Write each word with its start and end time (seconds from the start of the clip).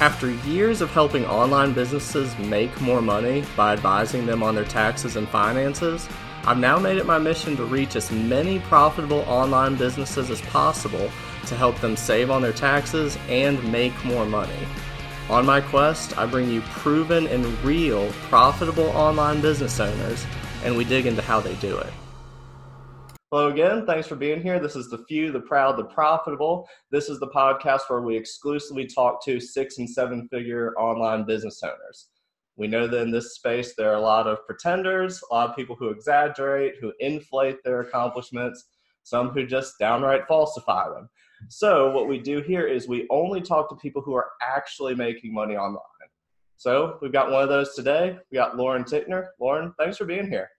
After 0.00 0.30
years 0.30 0.80
of 0.80 0.90
helping 0.92 1.26
online 1.26 1.74
businesses 1.74 2.36
make 2.38 2.80
more 2.80 3.02
money 3.02 3.44
by 3.54 3.74
advising 3.74 4.24
them 4.24 4.42
on 4.42 4.54
their 4.54 4.64
taxes 4.64 5.16
and 5.16 5.28
finances, 5.28 6.08
I've 6.46 6.56
now 6.56 6.78
made 6.78 6.96
it 6.96 7.04
my 7.04 7.18
mission 7.18 7.54
to 7.58 7.64
reach 7.64 7.96
as 7.96 8.10
many 8.10 8.60
profitable 8.60 9.26
online 9.28 9.76
businesses 9.76 10.30
as 10.30 10.40
possible 10.40 11.10
to 11.44 11.54
help 11.54 11.78
them 11.80 11.98
save 11.98 12.30
on 12.30 12.40
their 12.40 12.54
taxes 12.54 13.18
and 13.28 13.62
make 13.70 13.92
more 14.02 14.24
money. 14.24 14.66
On 15.28 15.44
my 15.44 15.60
quest, 15.60 16.16
I 16.16 16.24
bring 16.24 16.48
you 16.48 16.62
proven 16.62 17.26
and 17.26 17.44
real 17.62 18.10
profitable 18.30 18.88
online 18.96 19.42
business 19.42 19.80
owners, 19.80 20.24
and 20.64 20.78
we 20.78 20.84
dig 20.84 21.04
into 21.04 21.20
how 21.20 21.40
they 21.40 21.56
do 21.56 21.76
it. 21.76 21.92
Hello 23.32 23.46
again. 23.46 23.86
Thanks 23.86 24.08
for 24.08 24.16
being 24.16 24.42
here. 24.42 24.58
This 24.58 24.74
is 24.74 24.90
The 24.90 25.04
Few, 25.06 25.30
The 25.30 25.38
Proud, 25.38 25.76
The 25.76 25.84
Profitable. 25.84 26.68
This 26.90 27.08
is 27.08 27.20
the 27.20 27.28
podcast 27.28 27.82
where 27.86 28.00
we 28.00 28.16
exclusively 28.16 28.88
talk 28.88 29.24
to 29.24 29.38
six 29.38 29.78
and 29.78 29.88
seven 29.88 30.26
figure 30.32 30.74
online 30.76 31.24
business 31.24 31.62
owners. 31.62 32.08
We 32.56 32.66
know 32.66 32.88
that 32.88 33.02
in 33.02 33.12
this 33.12 33.36
space 33.36 33.76
there 33.76 33.88
are 33.88 33.98
a 33.98 34.00
lot 34.00 34.26
of 34.26 34.44
pretenders, 34.46 35.22
a 35.22 35.32
lot 35.32 35.48
of 35.48 35.54
people 35.54 35.76
who 35.76 35.90
exaggerate, 35.90 36.74
who 36.80 36.92
inflate 36.98 37.62
their 37.62 37.82
accomplishments, 37.82 38.64
some 39.04 39.28
who 39.28 39.46
just 39.46 39.78
downright 39.78 40.26
falsify 40.26 40.88
them. 40.88 41.08
So, 41.48 41.92
what 41.92 42.08
we 42.08 42.18
do 42.18 42.40
here 42.40 42.66
is 42.66 42.88
we 42.88 43.06
only 43.10 43.40
talk 43.40 43.68
to 43.68 43.76
people 43.76 44.02
who 44.02 44.14
are 44.14 44.30
actually 44.42 44.96
making 44.96 45.32
money 45.32 45.54
online. 45.54 45.78
So, 46.56 46.98
we've 47.00 47.12
got 47.12 47.30
one 47.30 47.44
of 47.44 47.48
those 47.48 47.76
today. 47.76 48.18
We 48.32 48.38
got 48.38 48.56
Lauren 48.56 48.82
Tickner. 48.82 49.28
Lauren, 49.38 49.72
thanks 49.78 49.98
for 49.98 50.04
being 50.04 50.28
here. 50.28 50.50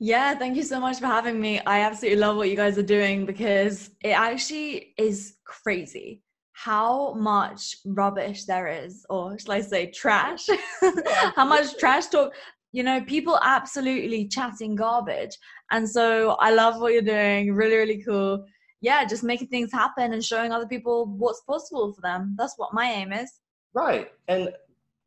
Yeah, 0.00 0.34
thank 0.36 0.56
you 0.56 0.62
so 0.62 0.78
much 0.78 1.00
for 1.00 1.06
having 1.06 1.40
me. 1.40 1.60
I 1.60 1.80
absolutely 1.80 2.20
love 2.20 2.36
what 2.36 2.48
you 2.48 2.56
guys 2.56 2.78
are 2.78 2.82
doing 2.82 3.26
because 3.26 3.90
it 4.02 4.10
actually 4.10 4.94
is 4.96 5.36
crazy 5.44 6.22
how 6.64 7.14
much 7.14 7.76
rubbish 7.86 8.44
there 8.44 8.66
is, 8.66 9.06
or 9.08 9.38
shall 9.38 9.52
I 9.52 9.60
say 9.60 9.92
trash? 9.92 10.44
how 11.36 11.44
much 11.44 11.76
trash 11.78 12.06
talk. 12.06 12.32
You 12.72 12.82
know, 12.82 13.00
people 13.02 13.38
absolutely 13.42 14.26
chatting 14.26 14.74
garbage. 14.74 15.38
And 15.70 15.88
so 15.88 16.30
I 16.40 16.50
love 16.50 16.80
what 16.80 16.92
you're 16.92 17.02
doing. 17.02 17.54
Really, 17.54 17.76
really 17.76 18.02
cool. 18.02 18.44
Yeah, 18.80 19.04
just 19.04 19.22
making 19.22 19.48
things 19.48 19.72
happen 19.72 20.12
and 20.12 20.24
showing 20.24 20.50
other 20.50 20.66
people 20.66 21.06
what's 21.06 21.42
possible 21.42 21.92
for 21.94 22.00
them. 22.00 22.34
That's 22.36 22.54
what 22.56 22.74
my 22.74 22.90
aim 22.90 23.12
is. 23.12 23.30
Right. 23.72 24.10
And 24.26 24.50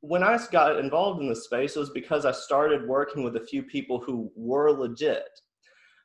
when 0.02 0.24
I 0.24 0.40
got 0.52 0.80
involved 0.80 1.22
in 1.22 1.30
this 1.30 1.46
space, 1.46 1.76
it 1.76 1.80
was 1.80 1.92
because 1.92 2.26
I 2.26 2.32
started 2.32 2.88
working 2.88 3.24
with 3.24 3.36
a 3.36 3.46
few 3.46 3.64
people 3.64 4.00
who 4.00 4.32
were 4.36 4.72
legit. 4.72 5.30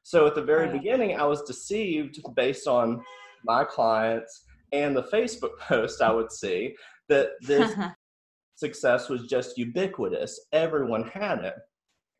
So 0.02 0.26
at 0.26 0.34
the 0.34 0.42
very 0.42 0.70
beginning, 0.70 1.18
I 1.18 1.24
was 1.24 1.42
deceived 1.42 2.20
based 2.36 2.68
on 2.68 3.02
my 3.44 3.64
clients 3.64 4.44
and 4.72 4.94
the 4.94 5.02
Facebook 5.04 5.58
post 5.60 6.02
I 6.02 6.12
would 6.12 6.30
see 6.30 6.76
that 7.08 7.30
this 7.40 7.74
success 8.54 9.08
was 9.08 9.26
just 9.26 9.58
ubiquitous. 9.58 10.38
Everyone 10.52 11.08
had 11.08 11.40
it. 11.40 11.54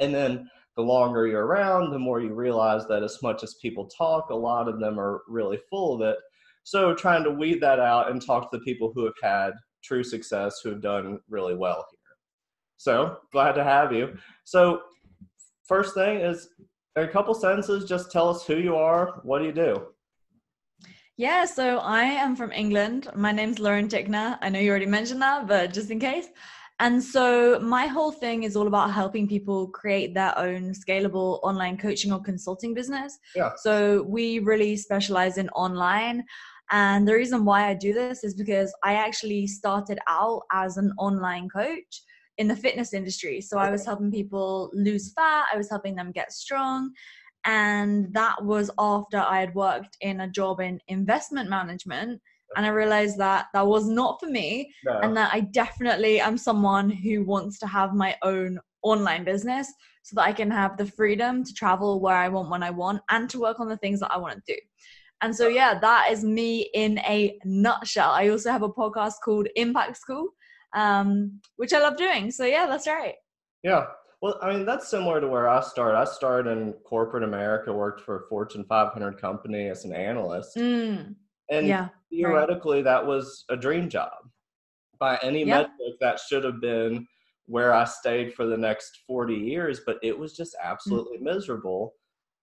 And 0.00 0.14
then 0.14 0.50
the 0.76 0.82
longer 0.82 1.26
you're 1.26 1.46
around, 1.46 1.90
the 1.90 1.98
more 1.98 2.20
you 2.20 2.34
realize 2.34 2.86
that 2.88 3.02
as 3.02 3.18
much 3.22 3.42
as 3.42 3.54
people 3.60 3.86
talk, 3.86 4.30
a 4.30 4.34
lot 4.34 4.68
of 4.68 4.80
them 4.80 4.98
are 4.98 5.22
really 5.28 5.58
full 5.70 5.94
of 5.94 6.08
it. 6.08 6.16
So 6.64 6.94
trying 6.94 7.24
to 7.24 7.30
weed 7.30 7.60
that 7.62 7.80
out 7.80 8.10
and 8.10 8.24
talk 8.24 8.50
to 8.50 8.58
the 8.58 8.64
people 8.64 8.92
who 8.94 9.04
have 9.04 9.14
had 9.22 9.52
true 9.86 10.02
success 10.02 10.60
who 10.62 10.70
have 10.70 10.82
done 10.82 11.20
really 11.28 11.54
well 11.54 11.86
here. 11.90 11.98
So 12.76 13.18
glad 13.32 13.52
to 13.52 13.64
have 13.64 13.92
you. 13.92 14.16
So 14.44 14.82
first 15.64 15.94
thing 15.94 16.20
is 16.20 16.48
a 16.96 17.06
couple 17.06 17.34
sentences, 17.34 17.88
just 17.88 18.10
tell 18.10 18.28
us 18.28 18.44
who 18.46 18.56
you 18.56 18.76
are, 18.76 19.20
what 19.22 19.38
do 19.38 19.44
you 19.44 19.52
do? 19.52 19.86
Yeah, 21.18 21.46
so 21.46 21.78
I 21.78 22.02
am 22.02 22.36
from 22.36 22.52
England. 22.52 23.08
My 23.14 23.32
name's 23.32 23.58
Lauren 23.58 23.88
Tickner. 23.88 24.38
I 24.42 24.50
know 24.50 24.58
you 24.58 24.70
already 24.70 24.86
mentioned 24.86 25.22
that, 25.22 25.46
but 25.46 25.72
just 25.72 25.90
in 25.90 25.98
case. 25.98 26.26
And 26.78 27.02
so 27.02 27.58
my 27.58 27.86
whole 27.86 28.12
thing 28.12 28.42
is 28.42 28.54
all 28.54 28.66
about 28.66 28.92
helping 28.92 29.26
people 29.26 29.68
create 29.68 30.12
their 30.12 30.38
own 30.38 30.74
scalable 30.74 31.40
online 31.42 31.78
coaching 31.78 32.12
or 32.12 32.20
consulting 32.20 32.74
business. 32.74 33.18
Yeah. 33.34 33.52
So 33.56 34.02
we 34.02 34.40
really 34.40 34.76
specialize 34.76 35.38
in 35.38 35.48
online. 35.50 36.24
And 36.70 37.06
the 37.06 37.14
reason 37.14 37.44
why 37.44 37.68
I 37.68 37.74
do 37.74 37.92
this 37.92 38.24
is 38.24 38.34
because 38.34 38.74
I 38.82 38.94
actually 38.94 39.46
started 39.46 39.98
out 40.08 40.42
as 40.52 40.76
an 40.76 40.92
online 40.98 41.48
coach 41.48 42.02
in 42.38 42.48
the 42.48 42.56
fitness 42.56 42.92
industry. 42.92 43.40
So 43.40 43.58
I 43.58 43.70
was 43.70 43.84
helping 43.84 44.10
people 44.10 44.70
lose 44.74 45.12
fat, 45.12 45.46
I 45.52 45.56
was 45.56 45.70
helping 45.70 45.94
them 45.94 46.12
get 46.12 46.32
strong. 46.32 46.92
And 47.44 48.12
that 48.12 48.44
was 48.44 48.70
after 48.78 49.18
I 49.18 49.40
had 49.40 49.54
worked 49.54 49.96
in 50.00 50.20
a 50.20 50.28
job 50.28 50.60
in 50.60 50.80
investment 50.88 51.48
management. 51.48 52.20
And 52.56 52.66
I 52.66 52.70
realized 52.70 53.18
that 53.18 53.46
that 53.54 53.66
was 53.66 53.88
not 53.88 54.18
for 54.20 54.26
me. 54.26 54.72
No. 54.84 54.98
And 55.00 55.16
that 55.16 55.32
I 55.32 55.40
definitely 55.40 56.20
am 56.20 56.36
someone 56.36 56.90
who 56.90 57.24
wants 57.24 57.58
to 57.60 57.66
have 57.66 57.94
my 57.94 58.16
own 58.22 58.58
online 58.82 59.24
business 59.24 59.72
so 60.02 60.14
that 60.16 60.24
I 60.24 60.32
can 60.32 60.50
have 60.50 60.76
the 60.76 60.86
freedom 60.86 61.44
to 61.44 61.52
travel 61.54 62.00
where 62.00 62.16
I 62.16 62.28
want 62.28 62.50
when 62.50 62.62
I 62.62 62.70
want 62.70 63.02
and 63.10 63.28
to 63.30 63.40
work 63.40 63.60
on 63.60 63.68
the 63.68 63.76
things 63.78 64.00
that 64.00 64.12
I 64.12 64.18
want 64.18 64.34
to 64.34 64.54
do. 64.54 64.60
And 65.22 65.34
so, 65.34 65.48
yeah, 65.48 65.78
that 65.78 66.08
is 66.10 66.24
me 66.24 66.68
in 66.74 66.98
a 66.98 67.38
nutshell. 67.44 68.10
I 68.10 68.28
also 68.28 68.50
have 68.50 68.62
a 68.62 68.68
podcast 68.68 69.14
called 69.24 69.48
Impact 69.56 69.96
School, 69.96 70.28
um, 70.74 71.40
which 71.56 71.72
I 71.72 71.78
love 71.78 71.96
doing. 71.96 72.30
So, 72.30 72.44
yeah, 72.44 72.66
that's 72.66 72.86
right. 72.86 73.14
Yeah. 73.62 73.86
Well, 74.22 74.38
I 74.42 74.52
mean, 74.52 74.64
that's 74.64 74.88
similar 74.88 75.20
to 75.20 75.28
where 75.28 75.48
I 75.48 75.60
started. 75.60 75.98
I 75.98 76.04
started 76.04 76.50
in 76.50 76.72
corporate 76.84 77.22
America, 77.22 77.72
worked 77.72 78.00
for 78.00 78.16
a 78.16 78.28
Fortune 78.28 78.64
500 78.68 79.20
company 79.20 79.68
as 79.68 79.84
an 79.84 79.92
analyst. 79.92 80.56
Mm. 80.56 81.14
And 81.50 81.66
yeah, 81.66 81.88
theoretically, 82.10 82.78
right. 82.78 82.84
that 82.84 83.06
was 83.06 83.44
a 83.50 83.56
dream 83.56 83.88
job. 83.88 84.12
By 84.98 85.18
any 85.22 85.40
yeah. 85.40 85.58
metric, 85.58 85.98
that 86.00 86.18
should 86.18 86.44
have 86.44 86.60
been 86.60 87.06
where 87.46 87.72
I 87.72 87.84
stayed 87.84 88.34
for 88.34 88.46
the 88.46 88.56
next 88.56 89.00
40 89.06 89.34
years, 89.34 89.80
but 89.86 89.98
it 90.02 90.18
was 90.18 90.34
just 90.34 90.54
mm. 90.54 90.70
absolutely 90.70 91.18
mm. 91.18 91.22
miserable 91.22 91.94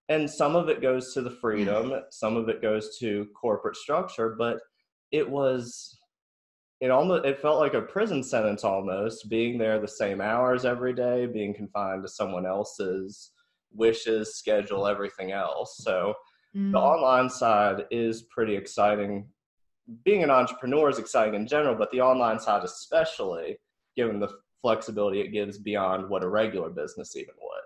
and 0.08 0.28
some 0.28 0.54
of 0.54 0.68
it 0.68 0.82
goes 0.82 1.14
to 1.14 1.22
the 1.22 1.30
freedom 1.30 1.92
some 2.10 2.36
of 2.36 2.48
it 2.48 2.60
goes 2.60 2.96
to 2.98 3.26
corporate 3.34 3.76
structure 3.76 4.34
but 4.38 4.58
it 5.12 5.28
was 5.28 5.98
it 6.80 6.90
almost 6.90 7.24
it 7.24 7.40
felt 7.40 7.60
like 7.60 7.74
a 7.74 7.80
prison 7.80 8.22
sentence 8.22 8.64
almost 8.64 9.28
being 9.30 9.56
there 9.56 9.80
the 9.80 9.88
same 9.88 10.20
hours 10.20 10.64
every 10.64 10.92
day 10.92 11.24
being 11.24 11.54
confined 11.54 12.02
to 12.02 12.08
someone 12.08 12.44
else's 12.44 13.30
wishes 13.72 14.36
schedule 14.36 14.86
everything 14.86 15.32
else. 15.32 15.78
So 15.78 16.14
mm. 16.54 16.72
the 16.72 16.78
online 16.78 17.28
side 17.30 17.86
is 17.90 18.22
pretty 18.24 18.56
exciting. 18.56 19.28
Being 20.04 20.22
an 20.22 20.30
entrepreneur 20.30 20.88
is 20.88 20.98
exciting 20.98 21.34
in 21.34 21.46
general 21.46 21.74
but 21.74 21.90
the 21.90 22.00
online 22.00 22.40
side 22.40 22.64
especially 22.64 23.56
given 23.96 24.18
the 24.18 24.28
flexibility 24.60 25.20
it 25.20 25.28
gives 25.28 25.58
beyond 25.58 26.08
what 26.08 26.24
a 26.24 26.28
regular 26.28 26.70
business 26.70 27.16
even 27.16 27.34
would 27.40 27.63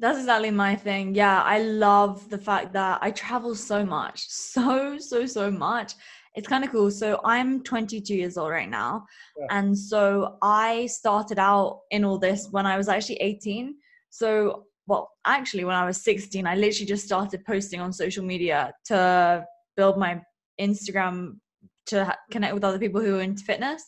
that's 0.00 0.18
exactly 0.18 0.50
my 0.50 0.74
thing. 0.74 1.14
Yeah, 1.14 1.42
I 1.42 1.60
love 1.60 2.28
the 2.30 2.38
fact 2.38 2.72
that 2.72 2.98
I 3.02 3.10
travel 3.10 3.54
so 3.54 3.84
much, 3.84 4.26
so, 4.28 4.98
so, 4.98 5.26
so 5.26 5.50
much. 5.50 5.94
It's 6.34 6.48
kind 6.48 6.64
of 6.64 6.70
cool. 6.70 6.90
So 6.90 7.20
I'm 7.24 7.62
22 7.62 8.14
years 8.14 8.38
old 8.38 8.50
right 8.50 8.70
now. 8.70 9.04
Yeah. 9.36 9.46
And 9.50 9.76
so 9.76 10.38
I 10.42 10.86
started 10.86 11.38
out 11.38 11.80
in 11.90 12.04
all 12.04 12.18
this 12.18 12.48
when 12.50 12.66
I 12.66 12.76
was 12.76 12.88
actually 12.88 13.16
18. 13.16 13.74
So, 14.10 14.66
well, 14.86 15.10
actually, 15.26 15.64
when 15.64 15.74
I 15.74 15.84
was 15.84 16.00
16, 16.02 16.46
I 16.46 16.54
literally 16.54 16.86
just 16.86 17.04
started 17.04 17.44
posting 17.44 17.80
on 17.80 17.92
social 17.92 18.24
media 18.24 18.72
to 18.86 19.44
build 19.76 19.98
my 19.98 20.20
Instagram 20.60 21.38
to 21.86 22.16
connect 22.30 22.54
with 22.54 22.64
other 22.64 22.78
people 22.78 23.00
who 23.00 23.18
are 23.18 23.22
into 23.22 23.42
fitness. 23.44 23.82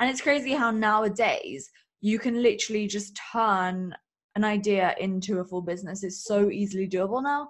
And 0.00 0.10
it's 0.10 0.20
crazy 0.20 0.52
how 0.52 0.72
nowadays 0.72 1.70
you 2.00 2.18
can 2.18 2.42
literally 2.42 2.88
just 2.88 3.18
turn 3.32 3.94
an 4.36 4.44
idea 4.44 4.94
into 5.00 5.40
a 5.40 5.44
full 5.44 5.62
business 5.62 6.04
is 6.04 6.22
so 6.22 6.50
easily 6.50 6.88
doable 6.88 7.22
now. 7.22 7.48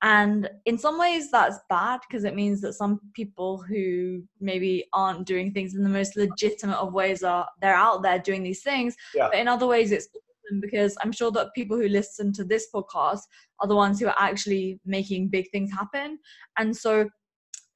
And 0.00 0.48
in 0.64 0.78
some 0.78 0.98
ways, 0.98 1.30
that's 1.30 1.58
bad 1.68 2.00
because 2.08 2.24
it 2.24 2.34
means 2.34 2.60
that 2.62 2.72
some 2.72 3.00
people 3.14 3.62
who 3.62 4.22
maybe 4.40 4.86
aren't 4.92 5.26
doing 5.26 5.52
things 5.52 5.74
in 5.74 5.82
the 5.82 5.88
most 5.88 6.16
legitimate 6.16 6.78
of 6.78 6.92
ways 6.92 7.22
are 7.22 7.46
they're 7.60 7.74
out 7.74 8.02
there 8.02 8.18
doing 8.18 8.42
these 8.42 8.62
things. 8.62 8.96
Yeah. 9.14 9.28
But 9.30 9.38
in 9.38 9.46
other 9.46 9.66
ways, 9.66 9.92
it's 9.92 10.08
awesome 10.08 10.60
because 10.60 10.96
I'm 11.02 11.12
sure 11.12 11.30
that 11.32 11.54
people 11.54 11.76
who 11.76 11.88
listen 11.88 12.32
to 12.34 12.44
this 12.44 12.66
podcast 12.74 13.20
are 13.60 13.68
the 13.68 13.76
ones 13.76 14.00
who 14.00 14.06
are 14.06 14.16
actually 14.18 14.80
making 14.84 15.28
big 15.28 15.50
things 15.52 15.70
happen. 15.72 16.18
And 16.58 16.76
so 16.76 17.08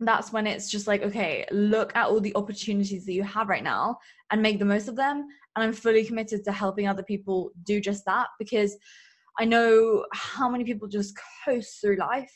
that's 0.00 0.32
when 0.32 0.46
it's 0.46 0.70
just 0.70 0.86
like, 0.86 1.02
okay, 1.02 1.46
look 1.50 1.94
at 1.96 2.06
all 2.06 2.20
the 2.20 2.36
opportunities 2.36 3.06
that 3.06 3.14
you 3.14 3.22
have 3.22 3.48
right 3.48 3.64
now 3.64 3.98
and 4.30 4.42
make 4.42 4.58
the 4.58 4.64
most 4.64 4.88
of 4.88 4.96
them 4.96 5.26
and 5.56 5.64
i'm 5.64 5.72
fully 5.72 6.04
committed 6.04 6.44
to 6.44 6.52
helping 6.52 6.86
other 6.86 7.02
people 7.02 7.50
do 7.64 7.80
just 7.80 8.04
that 8.04 8.28
because 8.38 8.76
i 9.38 9.44
know 9.44 10.04
how 10.12 10.48
many 10.48 10.64
people 10.64 10.86
just 10.86 11.18
coast 11.44 11.80
through 11.80 11.96
life 11.96 12.32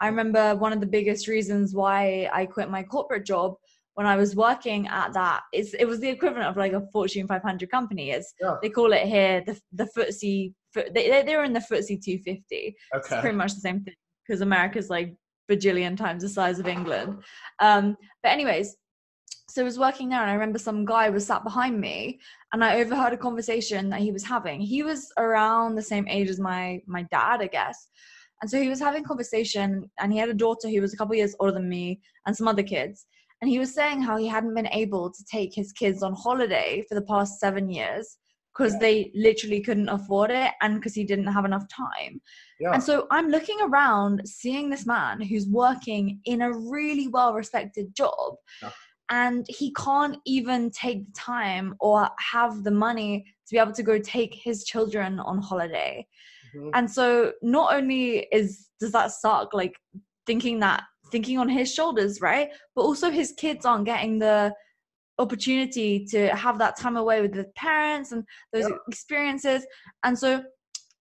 i 0.00 0.06
remember 0.06 0.54
one 0.54 0.72
of 0.72 0.80
the 0.80 0.86
biggest 0.86 1.26
reasons 1.26 1.74
why 1.74 2.28
i 2.32 2.46
quit 2.46 2.70
my 2.70 2.82
corporate 2.82 3.26
job 3.26 3.54
when 3.94 4.06
I 4.06 4.14
was 4.14 4.36
working 4.36 4.86
at 4.86 5.12
that, 5.14 5.40
it's, 5.52 5.74
it 5.74 5.84
was 5.84 5.98
the 5.98 6.08
equivalent 6.08 6.46
of 6.46 6.56
like 6.56 6.72
a 6.72 6.86
Fortune 6.92 7.26
500 7.26 7.68
company. 7.68 8.12
It's 8.12 8.32
yeah. 8.40 8.54
they 8.62 8.68
call 8.68 8.92
it 8.92 9.08
here 9.08 9.42
the 9.44 9.60
the 9.72 9.88
FTSE. 9.96 10.52
They 10.94 11.24
they're 11.26 11.42
in 11.42 11.52
the 11.52 11.58
FTSE 11.58 12.00
250. 12.00 12.22
Okay. 12.30 12.76
It's 12.94 13.08
pretty 13.08 13.36
much 13.36 13.54
the 13.54 13.60
same 13.60 13.80
thing 13.80 13.94
because 14.24 14.40
America's 14.40 14.88
like 14.88 15.16
bajillion 15.50 15.96
times 15.96 16.22
the 16.22 16.28
size 16.28 16.58
of 16.58 16.66
England. 16.66 17.22
Um, 17.60 17.96
but 18.22 18.32
anyways, 18.32 18.76
so 19.50 19.62
I 19.62 19.64
was 19.64 19.78
working 19.78 20.10
there 20.10 20.20
and 20.20 20.30
I 20.30 20.34
remember 20.34 20.58
some 20.58 20.84
guy 20.84 21.08
was 21.08 21.26
sat 21.26 21.42
behind 21.42 21.80
me 21.80 22.20
and 22.52 22.62
I 22.62 22.80
overheard 22.80 23.14
a 23.14 23.16
conversation 23.16 23.88
that 23.90 24.00
he 24.00 24.12
was 24.12 24.24
having. 24.24 24.60
He 24.60 24.82
was 24.82 25.10
around 25.18 25.74
the 25.74 25.82
same 25.82 26.06
age 26.08 26.28
as 26.28 26.38
my 26.38 26.82
my 26.86 27.04
dad, 27.04 27.40
I 27.40 27.46
guess. 27.46 27.88
And 28.40 28.50
so 28.50 28.60
he 28.60 28.68
was 28.68 28.78
having 28.78 29.04
conversation 29.04 29.90
and 29.98 30.12
he 30.12 30.18
had 30.18 30.28
a 30.28 30.34
daughter 30.34 30.68
who 30.68 30.80
was 30.80 30.94
a 30.94 30.96
couple 30.96 31.14
years 31.16 31.34
older 31.40 31.52
than 31.52 31.68
me 31.68 32.00
and 32.26 32.36
some 32.36 32.46
other 32.46 32.62
kids. 32.62 33.06
And 33.40 33.50
he 33.50 33.58
was 33.58 33.74
saying 33.74 34.02
how 34.02 34.16
he 34.16 34.26
hadn't 34.26 34.54
been 34.54 34.68
able 34.68 35.10
to 35.10 35.24
take 35.30 35.54
his 35.54 35.72
kids 35.72 36.02
on 36.02 36.12
holiday 36.12 36.84
for 36.88 36.94
the 36.94 37.02
past 37.02 37.40
seven 37.40 37.70
years 37.70 38.18
because 38.58 38.72
yeah. 38.74 38.78
they 38.80 39.12
literally 39.14 39.60
couldn't 39.60 39.88
afford 39.88 40.30
it 40.30 40.50
and 40.60 40.76
because 40.76 40.94
he 40.94 41.04
didn't 41.04 41.26
have 41.26 41.44
enough 41.44 41.68
time. 41.68 42.20
Yeah. 42.58 42.72
And 42.72 42.82
so 42.82 43.06
I'm 43.10 43.28
looking 43.28 43.58
around 43.62 44.22
seeing 44.26 44.68
this 44.68 44.84
man 44.84 45.20
who's 45.20 45.46
working 45.46 46.20
in 46.24 46.42
a 46.42 46.52
really 46.52 47.08
well 47.08 47.34
respected 47.34 47.94
job. 47.94 48.34
Yeah. 48.60 48.70
And 49.10 49.46
he 49.48 49.72
can't 49.72 50.18
even 50.26 50.70
take 50.70 51.06
the 51.06 51.12
time 51.12 51.74
or 51.80 52.08
have 52.18 52.64
the 52.64 52.70
money 52.70 53.24
to 53.46 53.54
be 53.54 53.58
able 53.58 53.72
to 53.72 53.82
go 53.82 53.98
take 53.98 54.34
his 54.34 54.64
children 54.64 55.18
on 55.20 55.38
holiday. 55.38 56.06
Mm-hmm. 56.54 56.70
And 56.74 56.90
so 56.90 57.32
not 57.42 57.74
only 57.74 58.26
is 58.32 58.68
does 58.80 58.92
that 58.92 59.12
suck 59.12 59.54
like 59.54 59.74
thinking 60.26 60.60
that 60.60 60.84
thinking 61.10 61.38
on 61.38 61.48
his 61.48 61.72
shoulders, 61.72 62.20
right? 62.20 62.50
But 62.74 62.82
also 62.82 63.10
his 63.10 63.32
kids 63.32 63.64
aren't 63.64 63.86
getting 63.86 64.18
the 64.18 64.52
opportunity 65.18 66.04
to 66.06 66.28
have 66.28 66.58
that 66.58 66.76
time 66.76 66.96
away 66.96 67.20
with 67.20 67.32
the 67.32 67.44
parents 67.56 68.12
and 68.12 68.24
those 68.52 68.68
yep. 68.68 68.78
experiences. 68.88 69.66
And 70.04 70.18
so 70.18 70.42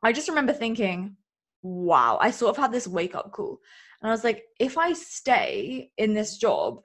I 0.04 0.12
just 0.12 0.30
remember 0.30 0.54
thinking, 0.54 1.16
wow, 1.62 2.18
I 2.22 2.32
sort 2.32 2.56
of 2.56 2.62
had 2.62 2.72
this 2.72 2.88
wake 2.88 3.16
up 3.16 3.32
call. 3.32 3.60
And 4.02 4.10
I 4.10 4.12
was 4.12 4.24
like, 4.24 4.44
if 4.60 4.78
I 4.78 4.94
stay 4.94 5.92
in 5.98 6.14
this 6.14 6.38
job 6.38 6.82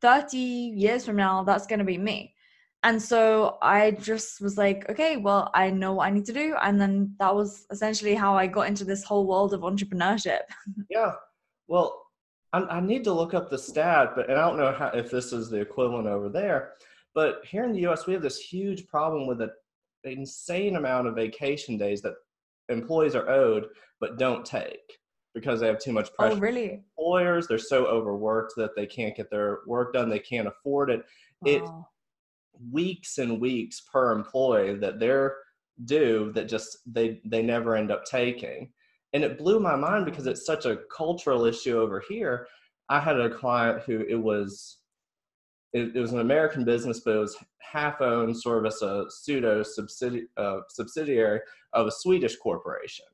30 0.00 0.36
years 0.36 1.04
from 1.04 1.16
now, 1.16 1.44
that's 1.44 1.66
going 1.66 1.78
to 1.78 1.84
be 1.84 1.98
me. 1.98 2.34
And 2.82 3.02
so 3.02 3.58
I 3.62 3.92
just 3.92 4.40
was 4.40 4.56
like, 4.56 4.88
okay, 4.88 5.16
well, 5.16 5.50
I 5.54 5.70
know 5.70 5.94
what 5.94 6.06
I 6.06 6.10
need 6.10 6.26
to 6.26 6.32
do. 6.32 6.54
And 6.62 6.80
then 6.80 7.14
that 7.18 7.34
was 7.34 7.66
essentially 7.70 8.14
how 8.14 8.36
I 8.36 8.46
got 8.46 8.68
into 8.68 8.84
this 8.84 9.02
whole 9.02 9.26
world 9.26 9.52
of 9.54 9.62
entrepreneurship. 9.62 10.40
yeah. 10.90 11.12
Well, 11.66 12.05
I, 12.56 12.76
I 12.76 12.80
need 12.80 13.04
to 13.04 13.12
look 13.12 13.34
up 13.34 13.50
the 13.50 13.58
stat, 13.58 14.12
but 14.16 14.28
and 14.30 14.38
I 14.38 14.48
don't 14.48 14.58
know 14.58 14.72
how, 14.72 14.88
if 14.88 15.10
this 15.10 15.32
is 15.32 15.50
the 15.50 15.60
equivalent 15.60 16.06
over 16.06 16.28
there. 16.28 16.72
But 17.14 17.40
here 17.44 17.64
in 17.64 17.72
the 17.72 17.86
US, 17.86 18.06
we 18.06 18.12
have 18.12 18.22
this 18.22 18.38
huge 18.38 18.86
problem 18.86 19.26
with 19.26 19.40
an 19.40 19.50
insane 20.04 20.76
amount 20.76 21.06
of 21.06 21.14
vacation 21.14 21.76
days 21.76 22.02
that 22.02 22.14
employees 22.68 23.14
are 23.14 23.28
owed 23.28 23.66
but 24.00 24.18
don't 24.18 24.44
take 24.44 24.98
because 25.34 25.60
they 25.60 25.66
have 25.66 25.78
too 25.78 25.92
much 25.92 26.08
oh, 26.12 26.14
pressure. 26.16 26.36
Oh, 26.36 26.40
really? 26.40 26.82
Employers, 26.98 27.46
they're 27.46 27.58
so 27.58 27.86
overworked 27.86 28.54
that 28.56 28.74
they 28.76 28.86
can't 28.86 29.16
get 29.16 29.30
their 29.30 29.60
work 29.66 29.92
done. 29.92 30.08
They 30.08 30.18
can't 30.18 30.48
afford 30.48 30.90
it. 30.90 31.02
Wow. 31.42 31.52
It 31.52 31.62
weeks 32.72 33.18
and 33.18 33.38
weeks 33.38 33.82
per 33.92 34.12
employee 34.12 34.76
that 34.76 34.98
they're 34.98 35.36
due 35.84 36.32
that 36.34 36.48
just 36.48 36.78
they 36.86 37.20
they 37.26 37.42
never 37.42 37.76
end 37.76 37.90
up 37.90 38.04
taking 38.06 38.70
and 39.12 39.24
it 39.24 39.38
blew 39.38 39.60
my 39.60 39.76
mind 39.76 40.04
because 40.04 40.26
it's 40.26 40.44
such 40.44 40.66
a 40.66 40.78
cultural 40.94 41.44
issue 41.44 41.78
over 41.78 42.02
here. 42.08 42.46
I 42.88 43.00
had 43.00 43.18
a 43.18 43.30
client 43.30 43.82
who 43.82 44.04
it 44.08 44.14
was 44.20 44.78
it, 45.72 45.94
it 45.94 46.00
was 46.00 46.12
an 46.12 46.20
american 46.20 46.64
business 46.64 47.00
but 47.00 47.16
it 47.16 47.18
was 47.18 47.36
half 47.58 48.00
owned 48.00 48.36
sort 48.36 48.58
of 48.58 48.72
as 48.72 48.82
a 48.82 49.04
pseudo 49.10 49.62
subsidi- 49.62 50.26
uh, 50.36 50.60
subsidiary 50.68 51.40
of 51.72 51.86
a 51.86 51.90
swedish 51.90 52.36
corporation. 52.36 53.04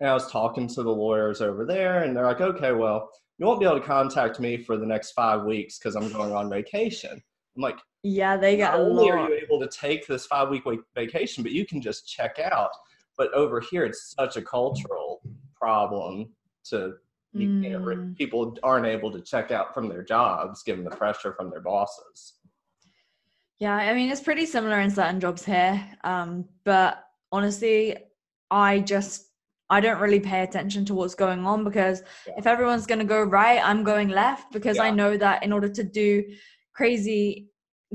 And 0.00 0.08
i 0.08 0.14
was 0.14 0.30
talking 0.30 0.66
to 0.68 0.82
the 0.82 0.90
lawyers 0.90 1.40
over 1.40 1.64
there 1.64 2.02
and 2.02 2.16
they're 2.16 2.24
like 2.26 2.40
okay 2.40 2.72
well 2.72 3.08
you 3.38 3.46
won't 3.46 3.60
be 3.60 3.66
able 3.66 3.80
to 3.80 3.86
contact 3.86 4.40
me 4.40 4.56
for 4.56 4.76
the 4.76 4.86
next 4.86 5.12
five 5.12 5.44
weeks 5.44 5.78
because 5.78 5.94
i'm 5.94 6.10
going 6.12 6.32
on 6.32 6.50
vacation. 6.50 7.22
I'm 7.56 7.62
like 7.62 7.78
yeah 8.02 8.36
they 8.36 8.56
got 8.56 8.78
not 8.78 8.80
only 8.80 9.10
lot. 9.10 9.18
are 9.18 9.28
you 9.28 9.40
able 9.42 9.60
to 9.60 9.68
take 9.68 10.06
this 10.06 10.26
five 10.26 10.48
week 10.48 10.64
vacation 10.94 11.42
but 11.42 11.52
you 11.52 11.66
can 11.66 11.80
just 11.80 12.08
check 12.08 12.38
out 12.38 12.70
but 13.16 13.32
over 13.34 13.60
here, 13.60 13.84
it's 13.84 14.14
such 14.18 14.36
a 14.36 14.42
cultural 14.42 15.22
problem 15.54 16.30
to 16.64 16.94
you 17.34 17.48
know, 17.48 17.78
mm. 17.78 18.16
people 18.16 18.58
aren't 18.62 18.86
able 18.86 19.10
to 19.10 19.20
check 19.20 19.50
out 19.50 19.72
from 19.72 19.88
their 19.88 20.02
jobs 20.02 20.62
given 20.62 20.84
the 20.84 20.90
pressure 20.90 21.32
from 21.32 21.50
their 21.50 21.60
bosses. 21.60 22.34
Yeah, 23.58 23.74
I 23.74 23.94
mean, 23.94 24.10
it's 24.10 24.20
pretty 24.20 24.44
similar 24.44 24.80
in 24.80 24.90
certain 24.90 25.20
jobs 25.20 25.44
here. 25.44 25.82
Um, 26.04 26.46
but 26.64 27.02
honestly, 27.30 27.96
I 28.50 28.80
just 28.80 29.28
I 29.70 29.80
don't 29.80 30.00
really 30.00 30.20
pay 30.20 30.42
attention 30.42 30.84
to 30.86 30.94
what's 30.94 31.14
going 31.14 31.46
on 31.46 31.64
because 31.64 32.02
yeah. 32.26 32.34
if 32.36 32.46
everyone's 32.46 32.86
going 32.86 32.98
to 32.98 33.06
go 33.06 33.22
right, 33.22 33.60
I'm 33.64 33.84
going 33.84 34.08
left 34.08 34.52
because 34.52 34.76
yeah. 34.76 34.84
I 34.84 34.90
know 34.90 35.16
that 35.16 35.42
in 35.42 35.52
order 35.52 35.68
to 35.68 35.82
do 35.82 36.24
crazy 36.74 37.51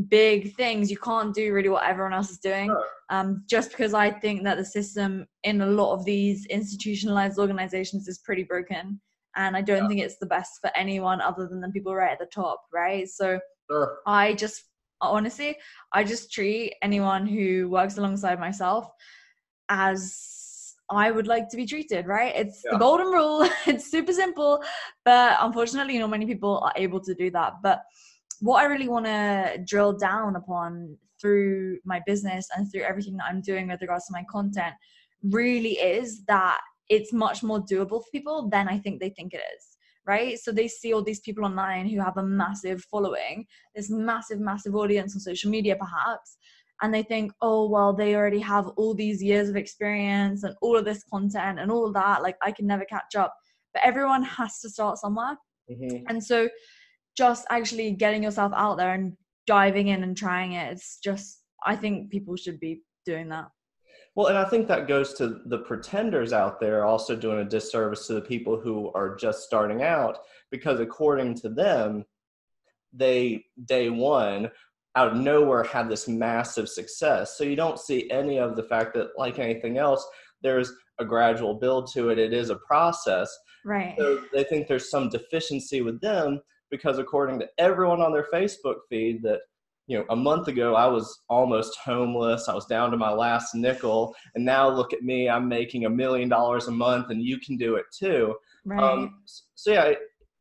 big 0.09 0.55
things 0.55 0.91
you 0.91 0.97
can't 0.97 1.33
do 1.33 1.53
really 1.53 1.69
what 1.69 1.83
everyone 1.83 2.13
else 2.13 2.29
is 2.29 2.37
doing 2.37 2.73
um, 3.09 3.43
just 3.47 3.71
because 3.71 3.93
i 3.93 4.09
think 4.09 4.43
that 4.43 4.57
the 4.57 4.65
system 4.65 5.25
in 5.43 5.61
a 5.61 5.65
lot 5.65 5.93
of 5.93 6.05
these 6.05 6.45
institutionalized 6.47 7.39
organizations 7.39 8.07
is 8.07 8.19
pretty 8.19 8.43
broken 8.43 8.99
and 9.35 9.57
i 9.57 9.61
don't 9.61 9.83
yeah. 9.83 9.87
think 9.87 10.01
it's 10.01 10.19
the 10.19 10.25
best 10.25 10.59
for 10.61 10.69
anyone 10.75 11.19
other 11.21 11.47
than 11.47 11.61
the 11.61 11.69
people 11.69 11.95
right 11.95 12.11
at 12.11 12.19
the 12.19 12.27
top 12.27 12.61
right 12.71 13.09
so 13.09 13.39
sure. 13.69 13.97
i 14.05 14.33
just 14.33 14.65
honestly 15.01 15.57
i 15.93 16.03
just 16.03 16.31
treat 16.31 16.75
anyone 16.81 17.25
who 17.25 17.67
works 17.69 17.97
alongside 17.97 18.39
myself 18.39 18.87
as 19.69 20.33
I 20.89 21.11
would 21.11 21.27
like 21.27 21.49
to 21.49 21.57
be 21.57 21.65
treated, 21.65 22.07
right? 22.07 22.33
It's 22.33 22.61
yeah. 22.63 22.71
the 22.71 22.77
golden 22.77 23.07
rule. 23.07 23.45
it's 23.67 23.91
super 23.91 24.13
simple, 24.13 24.63
but 25.03 25.37
unfortunately, 25.41 25.97
not 25.97 26.09
many 26.09 26.25
people 26.25 26.59
are 26.59 26.71
able 26.77 27.01
to 27.01 27.13
do 27.13 27.29
that. 27.31 27.55
But 27.61 27.81
what 28.39 28.61
I 28.61 28.65
really 28.65 28.87
want 28.87 29.05
to 29.05 29.59
drill 29.65 29.97
down 29.97 30.35
upon 30.35 30.97
through 31.19 31.79
my 31.85 32.01
business 32.05 32.47
and 32.55 32.71
through 32.71 32.83
everything 32.83 33.17
that 33.17 33.25
I'm 33.29 33.41
doing 33.41 33.67
with 33.67 33.81
regards 33.81 34.05
to 34.05 34.13
my 34.13 34.23
content 34.29 34.75
really 35.23 35.73
is 35.73 36.23
that 36.25 36.59
it's 36.89 37.11
much 37.11 37.43
more 37.43 37.59
doable 37.59 38.01
for 38.01 38.11
people 38.11 38.49
than 38.49 38.67
I 38.67 38.77
think 38.77 38.99
they 38.99 39.09
think 39.09 39.33
it 39.33 39.41
is. 39.57 39.77
Right. 40.05 40.39
So 40.39 40.53
they 40.53 40.69
see 40.69 40.93
all 40.93 41.03
these 41.03 41.19
people 41.19 41.43
online 41.43 41.89
who 41.89 41.99
have 41.99 42.15
a 42.15 42.23
massive 42.23 42.81
following, 42.89 43.45
this 43.75 43.89
massive, 43.89 44.39
massive 44.39 44.73
audience 44.73 45.13
on 45.15 45.19
social 45.19 45.51
media, 45.51 45.75
perhaps. 45.75 46.37
And 46.81 46.93
they 46.93 47.03
think, 47.03 47.33
oh, 47.41 47.67
well, 47.67 47.91
they 47.91 48.15
already 48.15 48.39
have 48.39 48.67
all 48.77 48.93
these 48.93 49.21
years 49.21 49.49
of 49.49 49.57
experience 49.57 50.43
and 50.43 50.55
all 50.61 50.77
of 50.77 50.85
this 50.85 51.03
content 51.11 51.59
and 51.59 51.69
all 51.69 51.91
that. 51.91 52.21
Like, 52.21 52.37
I 52.41 52.51
can 52.51 52.67
never 52.67 52.85
catch 52.85 53.15
up. 53.17 53.35
But 53.73 53.83
everyone 53.83 54.23
has 54.23 54.61
to 54.61 54.69
start 54.69 54.97
somewhere. 54.97 55.37
Mm-hmm. 55.69 56.05
And 56.07 56.23
so 56.23 56.47
just 57.17 57.45
actually 57.49 57.91
getting 57.91 58.23
yourself 58.23 58.53
out 58.55 58.77
there 58.77 58.93
and 58.93 59.17
diving 59.47 59.87
in 59.87 60.03
and 60.03 60.15
trying 60.15 60.53
it. 60.53 60.71
It's 60.71 60.99
just 61.03 61.41
i 61.65 61.75
think 61.75 62.11
people 62.11 62.35
should 62.35 62.59
be 62.59 62.81
doing 63.05 63.29
that. 63.29 63.47
Well 64.15 64.27
and 64.27 64.37
i 64.37 64.45
think 64.45 64.67
that 64.67 64.87
goes 64.87 65.13
to 65.15 65.41
the 65.45 65.59
pretenders 65.59 66.33
out 66.33 66.59
there 66.59 66.85
also 66.85 67.15
doing 67.15 67.39
a 67.39 67.45
disservice 67.45 68.07
to 68.07 68.13
the 68.13 68.21
people 68.21 68.59
who 68.59 68.91
are 68.93 69.15
just 69.15 69.43
starting 69.43 69.81
out 69.81 70.19
because 70.51 70.79
according 70.79 71.35
to 71.35 71.49
them 71.49 72.05
they 72.93 73.43
day 73.65 73.89
one 73.89 74.49
out 74.95 75.09
of 75.09 75.17
nowhere 75.17 75.63
had 75.63 75.87
this 75.87 76.07
massive 76.07 76.67
success. 76.67 77.37
So 77.37 77.43
you 77.43 77.55
don't 77.55 77.79
see 77.79 78.09
any 78.09 78.39
of 78.39 78.55
the 78.55 78.63
fact 78.63 78.95
that 78.95 79.09
like 79.17 79.39
anything 79.39 79.77
else 79.77 80.07
there's 80.41 80.71
a 80.99 81.05
gradual 81.05 81.55
build 81.55 81.91
to 81.93 82.09
it. 82.09 82.19
It 82.19 82.33
is 82.33 82.49
a 82.49 82.55
process. 82.55 83.35
Right. 83.65 83.95
So 83.97 84.23
they 84.33 84.43
think 84.43 84.67
there's 84.67 84.89
some 84.89 85.09
deficiency 85.09 85.81
with 85.81 85.99
them 86.01 86.41
because 86.69 86.97
according 86.97 87.39
to 87.39 87.47
everyone 87.57 88.01
on 88.01 88.11
their 88.11 88.27
Facebook 88.33 88.77
feed 88.89 89.21
that 89.23 89.39
you 89.87 89.97
know 89.97 90.05
a 90.09 90.15
month 90.15 90.47
ago 90.47 90.75
I 90.75 90.87
was 90.87 91.21
almost 91.29 91.77
homeless, 91.83 92.49
I 92.49 92.55
was 92.55 92.65
down 92.65 92.91
to 92.91 92.97
my 92.97 93.11
last 93.11 93.55
nickel, 93.55 94.15
and 94.35 94.43
now 94.43 94.69
look 94.69 94.93
at 94.93 95.01
me, 95.01 95.29
I'm 95.29 95.47
making 95.47 95.85
a 95.85 95.89
million 95.89 96.29
dollars 96.29 96.67
a 96.67 96.71
month, 96.71 97.09
and 97.09 97.21
you 97.21 97.39
can 97.39 97.57
do 97.57 97.75
it 97.75 97.85
too. 97.97 98.35
Right. 98.65 98.81
Um, 98.81 99.21
so 99.55 99.71
yeah, 99.71 99.93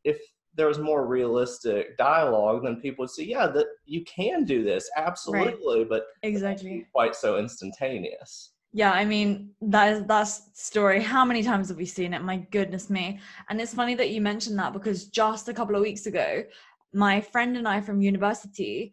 if 0.04 0.18
there 0.54 0.68
was 0.68 0.78
more 0.78 1.06
realistic 1.06 1.96
dialogue, 1.98 2.62
then 2.64 2.80
people 2.80 3.02
would 3.02 3.10
say, 3.10 3.24
yeah, 3.24 3.46
that 3.46 3.66
you 3.84 4.02
can 4.04 4.44
do 4.44 4.64
this, 4.64 4.88
absolutely, 4.96 5.80
right. 5.80 5.88
but 5.88 6.06
exactly 6.22 6.86
quite 6.92 7.14
so 7.14 7.38
instantaneous 7.38 8.52
yeah 8.76 8.92
i 8.92 9.06
mean 9.06 9.50
that 9.62 9.94
is 9.94 10.04
that 10.04 10.28
story 10.52 11.00
how 11.00 11.24
many 11.24 11.42
times 11.42 11.68
have 11.68 11.78
we 11.78 11.86
seen 11.86 12.12
it? 12.12 12.22
My 12.22 12.36
goodness 12.36 12.90
me. 12.90 13.18
And 13.48 13.58
it's 13.58 13.72
funny 13.72 13.94
that 13.94 14.10
you 14.10 14.20
mentioned 14.20 14.58
that 14.58 14.74
because 14.74 15.06
just 15.06 15.48
a 15.48 15.54
couple 15.54 15.74
of 15.74 15.80
weeks 15.80 16.04
ago 16.04 16.44
my 16.92 17.18
friend 17.22 17.56
and 17.56 17.66
i 17.66 17.80
from 17.80 18.02
university 18.02 18.92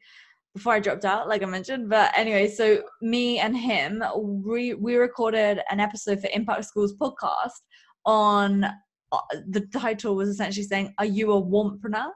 before 0.55 0.73
i 0.73 0.79
dropped 0.79 1.03
out 1.03 1.27
like 1.27 1.43
i 1.43 1.45
mentioned 1.45 1.89
but 1.89 2.13
anyway 2.15 2.47
so 2.47 2.81
me 3.01 3.39
and 3.39 3.57
him 3.57 4.01
we 4.15 4.73
we 4.73 4.95
recorded 4.95 5.59
an 5.69 5.81
episode 5.81 6.21
for 6.21 6.29
impact 6.33 6.63
schools 6.63 6.95
podcast 6.95 7.59
on 8.05 8.63
uh, 8.63 9.19
the 9.49 9.67
title 9.73 10.15
was 10.15 10.29
essentially 10.29 10.65
saying 10.65 10.93
are 10.97 11.05
you 11.17 11.33
a 11.33 11.41
wantrepreneur 11.41 12.09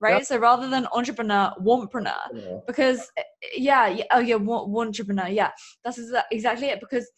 right? 0.00 0.18
Yep. 0.18 0.24
So 0.24 0.38
rather 0.38 0.68
than 0.68 0.86
entrepreneur, 0.92 1.52
wantrepreneur, 1.60 2.14
yeah. 2.32 2.58
because 2.66 3.10
yeah, 3.56 3.88
yeah, 3.88 4.04
oh 4.12 4.20
yeah, 4.20 4.36
entrepreneur, 4.36 5.28
yeah, 5.28 5.50
that's 5.84 6.00
exactly 6.30 6.68
it. 6.68 6.80
Because 6.80 7.10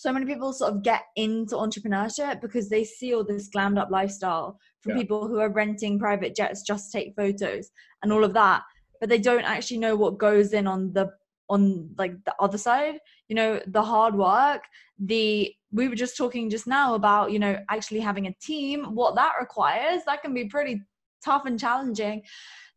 so 0.00 0.12
many 0.12 0.24
people 0.24 0.52
sort 0.52 0.72
of 0.72 0.82
get 0.82 1.02
into 1.16 1.56
entrepreneurship 1.56 2.40
because 2.40 2.70
they 2.70 2.84
see 2.84 3.14
all 3.14 3.24
this 3.24 3.50
glammed 3.54 3.78
up 3.78 3.90
lifestyle 3.90 4.58
from 4.80 4.92
yeah. 4.92 5.02
people 5.02 5.28
who 5.28 5.38
are 5.38 5.52
renting 5.52 5.98
private 5.98 6.34
jets 6.34 6.62
just 6.62 6.90
take 6.90 7.14
photos 7.14 7.70
and 8.02 8.10
all 8.10 8.24
of 8.24 8.32
that 8.32 8.62
but 8.98 9.10
they 9.10 9.18
don't 9.18 9.44
actually 9.44 9.76
know 9.76 9.94
what 9.94 10.16
goes 10.16 10.54
in 10.54 10.66
on 10.66 10.90
the 10.94 11.10
on 11.50 11.90
like 11.98 12.12
the 12.24 12.34
other 12.40 12.56
side 12.56 12.94
you 13.28 13.36
know 13.36 13.60
the 13.66 13.82
hard 13.82 14.14
work 14.14 14.62
the 14.98 15.52
we 15.72 15.88
were 15.88 15.94
just 15.94 16.16
talking 16.16 16.48
just 16.48 16.66
now 16.66 16.94
about 16.94 17.30
you 17.30 17.38
know 17.38 17.58
actually 17.68 18.00
having 18.00 18.26
a 18.26 18.34
team 18.40 18.94
what 18.94 19.14
that 19.14 19.32
requires 19.38 20.00
that 20.06 20.22
can 20.22 20.32
be 20.32 20.46
pretty 20.46 20.80
tough 21.24 21.46
and 21.46 21.58
challenging 21.58 22.22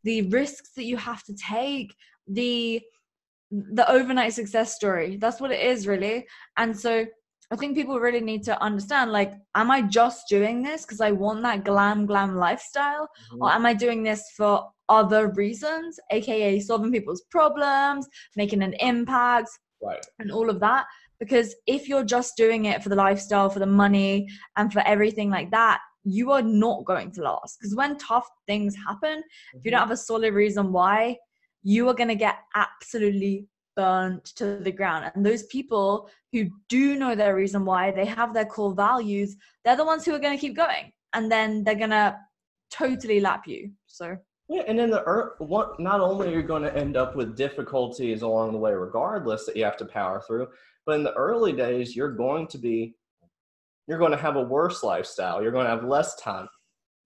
the 0.04 0.24
risks 0.24 0.72
that 0.76 0.86
you 0.86 0.98
have 0.98 1.24
to 1.24 1.34
take 1.36 1.96
the 2.28 2.82
the 3.52 3.90
overnight 3.90 4.34
success 4.34 4.76
story. 4.76 5.18
That's 5.18 5.40
what 5.40 5.52
it 5.52 5.62
is 5.62 5.88
really. 5.88 6.26
And 6.58 6.78
so 6.78 7.06
i 7.52 7.56
think 7.56 7.76
people 7.76 8.00
really 8.00 8.22
need 8.22 8.42
to 8.42 8.60
understand 8.64 9.12
like 9.12 9.34
am 9.54 9.70
i 9.70 9.82
just 9.82 10.30
doing 10.30 10.64
this 10.64 10.84
because 10.84 11.02
i 11.02 11.12
want 11.12 11.44
that 11.44 11.66
glam 11.66 12.06
glam 12.06 12.38
lifestyle? 12.38 13.04
Mm-hmm. 13.04 13.42
or 13.44 13.52
am 13.52 13.66
i 13.66 13.74
doing 13.74 14.02
this 14.02 14.32
for 14.38 14.66
other 14.88 15.28
reasons 15.36 16.00
aka 16.12 16.60
solving 16.62 16.92
people's 16.92 17.24
problems 17.30 18.08
making 18.38 18.64
an 18.64 18.74
impact 18.80 19.50
right. 19.82 20.06
and 20.20 20.32
all 20.32 20.50
of 20.50 20.60
that? 20.60 20.86
Because 21.20 21.56
if 21.68 21.88
you're 21.88 22.04
just 22.04 22.36
doing 22.36 22.66
it 22.66 22.84
for 22.84 22.90
the 22.90 22.96
lifestyle 22.96 23.50
for 23.50 23.60
the 23.60 23.66
money 23.66 24.28
and 24.58 24.74
for 24.74 24.82
everything 24.86 25.30
like 25.30 25.52
that 25.52 25.80
you 26.04 26.32
are 26.32 26.42
not 26.42 26.84
going 26.86 27.12
to 27.12 27.22
last 27.22 27.58
because 27.60 27.76
when 27.76 27.98
tough 27.98 28.28
things 28.48 28.76
happen 28.76 29.20
mm-hmm. 29.20 29.58
if 29.58 29.66
you 29.66 29.72
don't 29.72 29.80
mm-hmm. 29.80 29.90
have 29.90 29.92
a 29.92 29.98
solid 29.98 30.34
reason 30.34 30.72
why 30.72 31.18
you 31.64 31.88
are 31.88 31.94
going 31.94 32.10
to 32.10 32.16
get 32.16 32.40
absolutely 32.56 33.48
burnt 33.76 34.26
to 34.36 34.58
the 34.58 34.72
ground. 34.72 35.12
And 35.16 35.26
those 35.26 35.44
people 35.44 36.10
who 36.32 36.50
do 36.70 36.96
know 36.96 37.16
their 37.16 37.36
reason 37.36 37.66
why, 37.66 37.92
they 37.92 38.06
have 38.06 38.34
their 38.34 38.46
core 38.46 38.74
values, 38.74 39.36
they're 39.64 39.76
the 39.76 39.86
ones 39.86 40.06
who 40.06 40.14
are 40.14 40.20
going 40.20 40.38
to 40.38 40.42
keep 40.42 40.56
going. 40.56 40.92
And 41.14 41.32
then 41.32 41.64
they're 41.64 41.76
going 41.76 41.92
to 41.92 42.18
totally 42.72 43.20
lap 43.20 43.48
you. 43.48 43.72
So. 43.88 44.18
Yeah, 44.50 44.64
and 44.68 44.80
in 44.80 44.90
the 44.90 45.04
earth, 45.04 45.40
what 45.40 45.80
not 45.80 46.02
only 46.02 46.28
are 46.28 46.38
you 46.38 46.44
going 46.44 46.64
to 46.64 46.76
end 46.76 46.98
up 46.98 47.16
with 47.16 47.38
difficulties 47.38 48.24
along 48.24 48.52
the 48.52 48.58
way, 48.58 48.74
regardless 48.74 49.46
that 49.46 49.56
you 49.56 49.64
have 49.64 49.78
to 49.78 49.86
power 49.86 50.22
through, 50.28 50.48
but 50.86 50.96
in 50.96 51.04
the 51.04 51.14
early 51.14 51.54
days, 51.54 51.96
you're 51.96 52.12
going 52.12 52.48
to 52.48 52.58
be, 52.58 52.94
you're 53.88 54.00
going 54.00 54.12
to 54.12 54.18
have 54.18 54.36
a 54.36 54.42
worse 54.42 54.84
lifestyle. 54.84 55.42
You're 55.42 55.52
going 55.52 55.66
to 55.66 55.72
have 55.72 55.84
less 55.84 56.16
time. 56.16 56.48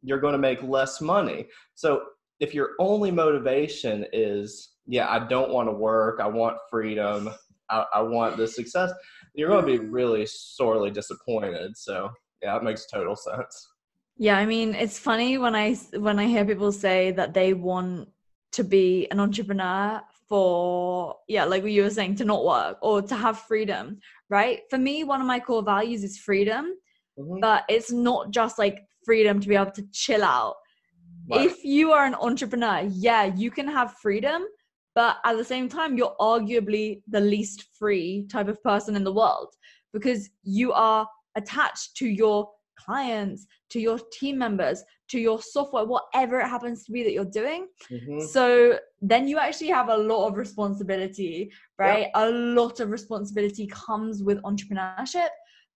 You're 0.03 0.19
going 0.19 0.33
to 0.33 0.37
make 0.37 0.61
less 0.63 1.01
money. 1.01 1.47
So 1.75 2.03
if 2.39 2.53
your 2.53 2.71
only 2.79 3.11
motivation 3.11 4.05
is 4.13 4.73
yeah 4.85 5.09
i 5.09 5.19
don't 5.27 5.51
want 5.51 5.67
to 5.67 5.73
work 5.73 6.19
i 6.19 6.27
want 6.27 6.57
freedom 6.69 7.29
I, 7.69 7.85
I 7.95 8.01
want 8.01 8.37
the 8.37 8.47
success 8.47 8.91
you're 9.33 9.49
going 9.49 9.65
to 9.65 9.79
be 9.79 9.85
really 9.85 10.25
sorely 10.25 10.91
disappointed 10.91 11.77
so 11.77 12.09
yeah 12.41 12.55
it 12.55 12.63
makes 12.63 12.87
total 12.87 13.15
sense 13.15 13.67
yeah 14.17 14.37
i 14.37 14.45
mean 14.45 14.73
it's 14.75 14.99
funny 14.99 15.37
when 15.37 15.55
i 15.55 15.73
when 15.97 16.19
i 16.19 16.25
hear 16.25 16.45
people 16.45 16.71
say 16.71 17.11
that 17.11 17.33
they 17.33 17.53
want 17.53 18.09
to 18.53 18.63
be 18.63 19.07
an 19.11 19.19
entrepreneur 19.19 20.01
for 20.29 21.15
yeah 21.27 21.45
like 21.45 21.63
what 21.63 21.71
you 21.71 21.83
were 21.83 21.89
saying 21.89 22.15
to 22.15 22.25
not 22.25 22.43
work 22.43 22.77
or 22.81 23.01
to 23.01 23.15
have 23.15 23.39
freedom 23.39 23.97
right 24.29 24.61
for 24.69 24.77
me 24.77 25.03
one 25.03 25.21
of 25.21 25.27
my 25.27 25.39
core 25.39 25.63
values 25.63 26.03
is 26.03 26.17
freedom 26.17 26.73
mm-hmm. 27.17 27.39
but 27.39 27.63
it's 27.69 27.91
not 27.91 28.31
just 28.31 28.59
like 28.59 28.79
freedom 29.05 29.39
to 29.39 29.47
be 29.47 29.55
able 29.55 29.71
to 29.71 29.85
chill 29.93 30.23
out 30.23 30.55
Right. 31.29 31.45
If 31.45 31.63
you 31.63 31.91
are 31.91 32.05
an 32.05 32.15
entrepreneur, 32.15 32.87
yeah, 32.89 33.25
you 33.25 33.51
can 33.51 33.67
have 33.67 33.95
freedom, 33.95 34.45
but 34.95 35.17
at 35.25 35.35
the 35.35 35.43
same 35.43 35.67
time, 35.67 35.97
you're 35.97 36.15
arguably 36.21 37.01
the 37.07 37.19
least 37.19 37.65
free 37.77 38.25
type 38.31 38.47
of 38.47 38.61
person 38.63 38.95
in 38.95 39.03
the 39.03 39.11
world 39.11 39.53
because 39.91 40.29
you 40.43 40.71
are 40.71 41.07
attached 41.35 41.97
to 41.97 42.07
your 42.07 42.49
clients, 42.77 43.45
to 43.69 43.79
your 43.79 43.99
team 44.11 44.37
members, 44.37 44.83
to 45.09 45.19
your 45.19 45.41
software, 45.41 45.85
whatever 45.85 46.39
it 46.39 46.47
happens 46.47 46.83
to 46.85 46.91
be 46.91 47.03
that 47.03 47.11
you're 47.11 47.25
doing. 47.25 47.67
Mm-hmm. 47.91 48.21
So 48.21 48.79
then 49.01 49.27
you 49.27 49.37
actually 49.37 49.69
have 49.69 49.89
a 49.89 49.97
lot 49.97 50.27
of 50.27 50.37
responsibility, 50.37 51.51
right? 51.77 52.07
A 52.15 52.29
lot 52.29 52.79
of 52.79 52.89
responsibility 52.89 53.67
comes 53.67 54.23
with 54.23 54.41
entrepreneurship. 54.43 55.29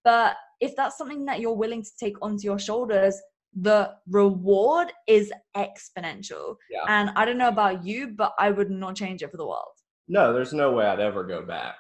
But 0.04 0.36
if 0.60 0.76
that's 0.76 0.98
something 0.98 1.26
that 1.26 1.40
you're 1.40 1.54
willing 1.54 1.84
to 1.84 1.92
take 2.00 2.16
onto 2.22 2.46
your 2.46 2.60
shoulders, 2.60 3.16
the 3.54 3.92
reward 4.10 4.92
is 5.08 5.32
exponential. 5.56 6.56
Yeah. 6.70 6.86
And 6.88 7.12
I 7.16 7.26
don't 7.26 7.38
know 7.38 7.50
about 7.50 7.86
you, 7.86 8.08
but 8.08 8.34
I 8.40 8.52
would 8.52 8.72
not 8.72 8.96
change 8.96 9.22
it 9.22 9.32
for 9.32 9.38
the 9.38 9.46
world. 9.46 9.74
No, 10.08 10.34
there's 10.34 10.54
no 10.54 10.72
way 10.72 10.86
I'd 10.86 11.00
ever 11.00 11.24
go 11.24 11.42
back. 11.46 11.76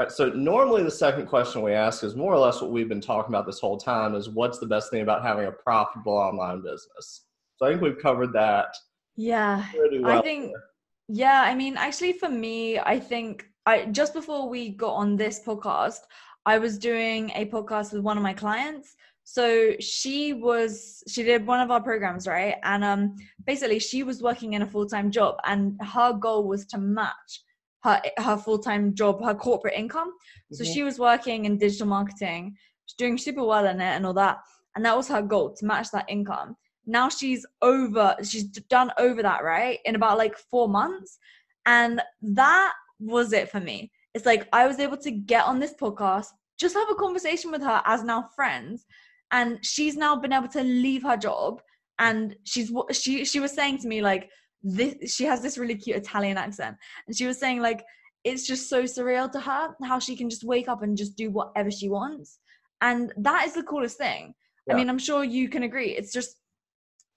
All 0.00 0.06
right, 0.06 0.12
so 0.12 0.30
normally 0.30 0.82
the 0.82 0.90
second 0.90 1.26
question 1.26 1.60
we 1.60 1.74
ask 1.74 2.02
is 2.04 2.16
more 2.16 2.32
or 2.32 2.38
less 2.38 2.62
what 2.62 2.70
we've 2.70 2.88
been 2.88 3.02
talking 3.02 3.34
about 3.34 3.44
this 3.44 3.60
whole 3.60 3.76
time 3.76 4.14
is 4.14 4.30
what's 4.30 4.58
the 4.58 4.64
best 4.64 4.90
thing 4.90 5.02
about 5.02 5.22
having 5.22 5.44
a 5.44 5.52
profitable 5.52 6.14
online 6.14 6.62
business? 6.62 7.26
So 7.56 7.66
I 7.66 7.68
think 7.68 7.82
we've 7.82 7.98
covered 7.98 8.32
that. 8.32 8.74
Yeah. 9.16 9.62
Well 9.74 10.06
I 10.06 10.22
think 10.22 10.52
there. 10.52 10.62
yeah, 11.08 11.42
I 11.42 11.54
mean 11.54 11.76
actually 11.76 12.14
for 12.14 12.30
me, 12.30 12.78
I 12.78 12.98
think 12.98 13.44
I 13.66 13.84
just 13.92 14.14
before 14.14 14.48
we 14.48 14.70
got 14.70 14.94
on 14.94 15.16
this 15.16 15.42
podcast, 15.46 16.00
I 16.46 16.56
was 16.56 16.78
doing 16.78 17.30
a 17.34 17.44
podcast 17.44 17.92
with 17.92 18.00
one 18.00 18.16
of 18.16 18.22
my 18.22 18.32
clients 18.32 18.96
so 19.24 19.74
she 19.80 20.32
was 20.32 21.04
she 21.06 21.22
did 21.22 21.46
one 21.46 21.60
of 21.60 21.70
our 21.70 21.80
programs 21.80 22.26
right 22.26 22.56
and 22.64 22.82
um 22.82 23.14
basically 23.46 23.78
she 23.78 24.02
was 24.02 24.22
working 24.22 24.54
in 24.54 24.62
a 24.62 24.66
full-time 24.66 25.10
job 25.10 25.36
and 25.44 25.78
her 25.82 26.14
goal 26.14 26.48
was 26.48 26.66
to 26.66 26.78
match 26.78 27.42
her 27.82 28.00
her 28.18 28.36
full-time 28.36 28.94
job 28.94 29.22
her 29.24 29.34
corporate 29.34 29.74
income. 29.74 30.12
So 30.52 30.64
mm-hmm. 30.64 30.72
she 30.72 30.82
was 30.82 30.98
working 30.98 31.44
in 31.44 31.58
digital 31.58 31.86
marketing 31.86 32.56
she's 32.86 32.96
doing 32.96 33.18
super 33.18 33.44
well 33.44 33.66
in 33.66 33.80
it 33.80 33.94
and 33.96 34.04
all 34.06 34.14
that 34.14 34.38
and 34.76 34.84
that 34.84 34.96
was 34.96 35.08
her 35.08 35.22
goal 35.22 35.54
to 35.54 35.66
match 35.66 35.90
that 35.92 36.08
income. 36.08 36.56
Now 36.86 37.08
she's 37.08 37.46
over 37.62 38.16
she's 38.22 38.44
done 38.44 38.90
over 38.98 39.22
that 39.22 39.44
right 39.44 39.78
in 39.84 39.94
about 39.94 40.18
like 40.18 40.36
four 40.36 40.68
months 40.68 41.18
and 41.66 42.00
that 42.22 42.72
was 42.98 43.32
it 43.32 43.50
for 43.50 43.60
me. 43.60 43.90
It's 44.12 44.26
like 44.26 44.48
i 44.52 44.66
was 44.66 44.80
able 44.80 44.96
to 44.98 45.10
get 45.10 45.44
on 45.44 45.60
this 45.60 45.74
podcast 45.80 46.26
just 46.58 46.74
have 46.74 46.90
a 46.90 46.94
conversation 46.94 47.50
with 47.50 47.62
her 47.62 47.80
as 47.86 48.04
now 48.04 48.28
friends 48.36 48.84
and 49.32 49.64
she's 49.64 49.96
now 49.96 50.14
been 50.16 50.32
able 50.32 50.48
to 50.48 50.62
leave 50.62 51.02
her 51.02 51.16
job 51.16 51.62
and 51.98 52.36
she's 52.44 52.72
she 52.92 53.24
she 53.24 53.40
was 53.40 53.52
saying 53.52 53.78
to 53.78 53.88
me 53.88 54.02
like 54.02 54.30
this 54.62 55.14
she 55.14 55.24
has 55.24 55.42
this 55.42 55.58
really 55.58 55.74
cute 55.74 55.96
italian 55.96 56.36
accent. 56.36 56.76
And 57.06 57.16
she 57.16 57.26
was 57.26 57.38
saying 57.38 57.60
like 57.60 57.84
it's 58.24 58.46
just 58.46 58.68
so 58.68 58.82
surreal 58.82 59.30
to 59.32 59.40
her 59.40 59.74
how 59.84 59.98
she 59.98 60.16
can 60.16 60.28
just 60.28 60.44
wake 60.44 60.68
up 60.68 60.82
and 60.82 60.96
just 60.96 61.16
do 61.16 61.30
whatever 61.30 61.70
she 61.70 61.88
wants. 61.88 62.38
And 62.82 63.12
that 63.16 63.46
is 63.46 63.54
the 63.54 63.62
coolest 63.62 63.98
thing. 63.98 64.34
Yeah. 64.66 64.74
i 64.74 64.76
mean 64.76 64.90
i'm 64.90 64.98
sure 64.98 65.24
you 65.24 65.48
can 65.48 65.62
agree. 65.62 65.90
It's 65.90 66.12
just 66.12 66.36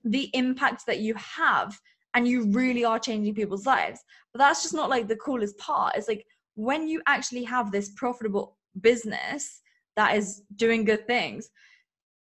the 0.04 0.30
impact 0.34 0.86
that 0.88 1.00
you 1.00 1.14
have 1.16 1.78
and 2.14 2.28
you 2.28 2.46
really 2.52 2.86
are 2.86 3.00
changing 3.00 3.34
people's 3.34 3.66
lives. 3.66 4.00
But 4.34 4.40
that's 4.40 4.62
just 4.64 4.74
not 4.74 4.90
like 4.90 5.08
the 5.08 5.16
coolest 5.16 5.58
part. 5.58 5.96
It's 5.96 6.08
like 6.08 6.26
when 6.56 6.88
you 6.88 7.02
actually 7.08 7.44
have 7.46 7.72
this 7.72 7.90
profitable 7.96 8.58
business 8.82 9.62
that 9.96 10.16
is 10.16 10.44
doing 10.56 10.84
good 10.84 11.08
things 11.08 11.50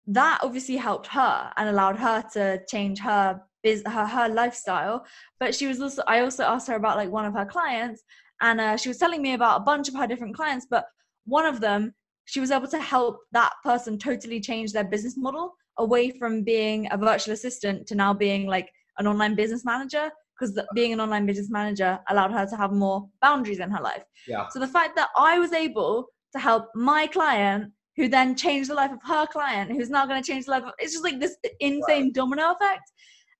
that 0.08 0.40
obviously 0.44 0.78
helped 0.78 1.08
her 1.08 1.52
and 1.58 1.70
allowed 1.70 1.98
her 1.98 2.24
to 2.34 2.62
change 2.68 3.00
her 3.00 3.42
biz 3.66 3.82
her, 3.96 4.06
her 4.06 4.28
lifestyle 4.30 5.06
but 5.40 5.56
she 5.58 5.68
was 5.68 5.82
also 5.82 6.02
i 6.08 6.20
also 6.20 6.44
asked 6.44 6.68
her 6.68 6.80
about 6.82 6.98
like 7.02 7.12
one 7.18 7.26
of 7.26 7.34
her 7.34 7.46
clients 7.56 8.04
and 8.42 8.62
uh, 8.62 8.78
she 8.78 8.90
was 8.90 8.98
telling 8.98 9.22
me 9.22 9.34
about 9.34 9.60
a 9.62 9.64
bunch 9.64 9.90
of 9.90 9.96
her 9.96 10.08
different 10.12 10.36
clients 10.36 10.68
but 10.70 10.86
one 11.26 11.46
of 11.54 11.60
them 11.60 11.94
she 12.26 12.40
was 12.40 12.52
able 12.52 12.68
to 12.68 12.80
help 12.80 13.18
that 13.32 13.54
person 13.64 13.98
totally 13.98 14.40
change 14.40 14.72
their 14.72 14.84
business 14.84 15.16
model 15.18 15.54
away 15.78 16.12
from 16.20 16.44
being 16.44 16.88
a 16.92 16.98
virtual 16.98 17.34
assistant 17.34 17.88
to 17.88 17.96
now 17.96 18.14
being 18.14 18.46
like 18.56 18.70
an 19.00 19.08
online 19.08 19.36
business 19.36 19.66
manager 19.66 20.10
because 20.34 20.60
being 20.74 20.94
an 20.94 21.00
online 21.00 21.26
business 21.26 21.50
manager 21.50 22.00
allowed 22.10 22.32
her 22.32 22.46
to 22.46 22.56
have 22.56 22.72
more 22.72 23.08
boundaries 23.22 23.60
in 23.60 23.72
her 23.72 23.82
life 23.82 24.04
yeah 24.28 24.48
so 24.50 24.60
the 24.60 24.74
fact 24.78 24.96
that 24.96 25.10
i 25.18 25.40
was 25.40 25.54
able 25.54 26.08
to 26.34 26.40
help 26.40 26.70
my 26.76 27.08
client 27.08 27.72
who 27.98 28.08
then 28.10 28.36
changed 28.36 28.70
the 28.70 28.74
life 28.74 28.92
of 28.92 29.00
her 29.04 29.26
client, 29.28 29.72
who's 29.72 29.90
now 29.90 30.06
going 30.06 30.22
to 30.22 30.28
change 30.28 30.46
the 30.46 30.52
life 30.52 30.64
of. 30.64 30.74
It's 30.80 30.94
just 30.94 31.04
like 31.04 31.20
this 31.20 31.38
insane 31.60 32.06
right. 32.06 32.14
domino 32.14 32.52
effect, 32.52 32.92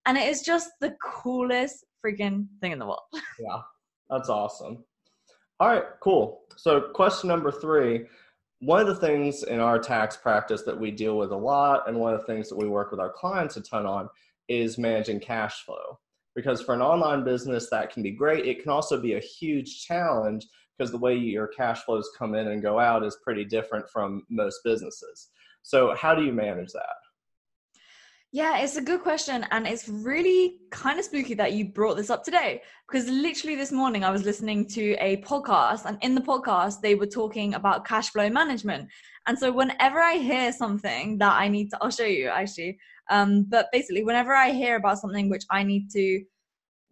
and 0.06 0.18
it 0.18 0.28
is 0.28 0.42
just 0.42 0.72
the 0.82 0.96
coolest 1.04 1.86
freaking 2.04 2.48
thing 2.62 2.72
in 2.72 2.80
the 2.80 2.86
world. 2.86 3.00
yeah, 3.40 3.62
that's 4.10 4.30
awesome. 4.30 4.84
All 5.60 5.70
right, 5.70 5.84
cool. 6.02 6.42
So, 6.58 6.82
question 6.94 7.30
number 7.30 7.52
three. 7.52 8.06
One 8.60 8.82
of 8.82 8.88
the 8.88 8.96
things 8.96 9.44
in 9.44 9.60
our 9.60 9.78
tax 9.78 10.18
practice 10.18 10.64
that 10.64 10.80
we 10.80 10.90
deal 10.90 11.18
with 11.18 11.32
a 11.32 11.38
lot, 11.38 11.88
and 11.88 12.00
one 12.00 12.14
of 12.14 12.22
the 12.22 12.26
things 12.26 12.50
that 12.50 12.58
we 12.58 12.68
work 12.68 12.92
with 12.92 13.00
our 13.00 13.12
clients 13.12 13.58
a 13.58 13.62
ton 13.62 13.86
on, 13.86 14.10
is 14.48 14.78
managing 14.78 15.20
cash 15.20 15.64
flow. 15.64 16.00
Because 16.36 16.62
for 16.62 16.74
an 16.74 16.82
online 16.82 17.24
business, 17.24 17.70
that 17.70 17.92
can 17.92 18.04
be 18.04 18.12
great. 18.12 18.46
It 18.46 18.62
can 18.62 18.72
also 18.72 19.00
be 19.00 19.14
a 19.14 19.20
huge 19.20 19.86
challenge 19.86 20.48
because 20.78 20.92
the 20.92 20.98
way 20.98 21.16
your 21.16 21.48
cash 21.48 21.84
flows 21.84 22.10
come 22.18 22.36
in 22.36 22.48
and 22.48 22.62
go 22.62 22.80
out 22.80 23.06
is 23.06 23.18
pretty 23.24 23.46
different 23.46 23.90
from 23.90 24.24
most 24.30 24.60
businesses. 24.64 25.30
So, 25.64 25.96
how 25.96 26.14
do 26.14 26.24
you 26.24 26.34
manage 26.34 26.72
that? 26.74 26.96
Yeah, 28.36 28.58
it's 28.58 28.76
a 28.76 28.82
good 28.82 29.02
question. 29.02 29.46
And 29.52 29.66
it's 29.66 29.88
really 29.88 30.58
kind 30.70 31.00
of 31.00 31.06
spooky 31.06 31.36
that 31.36 31.54
you 31.54 31.70
brought 31.70 31.96
this 31.96 32.10
up 32.10 32.26
today 32.26 32.64
because 32.86 33.08
literally 33.08 33.56
this 33.56 33.72
morning 33.72 34.04
I 34.04 34.12
was 34.12 34.26
listening 34.26 34.68
to 34.72 34.92
a 35.00 35.22
podcast, 35.22 35.86
and 35.86 35.98
in 36.02 36.16
the 36.16 36.20
podcast, 36.20 36.82
they 36.82 36.96
were 36.96 37.06
talking 37.06 37.54
about 37.54 37.86
cash 37.86 38.10
flow 38.10 38.30
management. 38.30 38.90
And 39.26 39.40
so, 39.40 39.54
whenever 39.54 40.02
I 40.02 40.16
hear 40.16 40.52
something 40.52 41.18
that 41.20 41.32
I 41.32 41.48
need 41.48 41.70
to, 41.70 41.78
I'll 41.82 41.90
show 41.90 42.04
you 42.04 42.28
actually. 42.28 42.78
Um, 43.10 43.46
but 43.48 43.68
basically, 43.72 44.04
whenever 44.04 44.34
I 44.34 44.52
hear 44.52 44.76
about 44.76 45.00
something 45.00 45.30
which 45.30 45.46
I 45.50 45.64
need 45.64 45.90
to, 45.92 46.22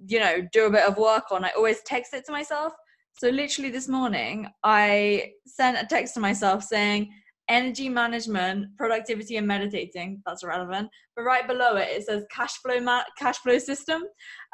you 0.07 0.19
know, 0.21 0.47
do 0.53 0.67
a 0.67 0.71
bit 0.71 0.88
of 0.88 0.97
work 0.97 1.25
on, 1.29 1.43
I 1.43 1.50
always 1.57 1.81
text 1.81 2.13
it 2.13 2.25
to 2.27 2.31
myself. 2.31 2.71
So, 3.17 3.27
literally 3.27 3.69
this 3.69 3.89
morning, 3.89 4.47
I 4.63 5.33
sent 5.45 5.77
a 5.77 5.85
text 5.85 6.13
to 6.13 6.21
myself 6.21 6.63
saying, 6.63 7.13
energy 7.50 7.89
management, 7.89 8.75
productivity, 8.77 9.38
and 9.38 9.47
meditating. 9.47 10.21
That's 10.25 10.43
relevant. 10.43 10.89
But 11.15 11.23
right 11.23 11.47
below 11.47 11.75
it, 11.75 11.89
it 11.89 12.05
says 12.05 12.25
cash 12.31 12.53
flow 12.57 12.79
ma- 12.79 13.03
cash 13.17 13.38
flow 13.38 13.57
system. 13.57 14.03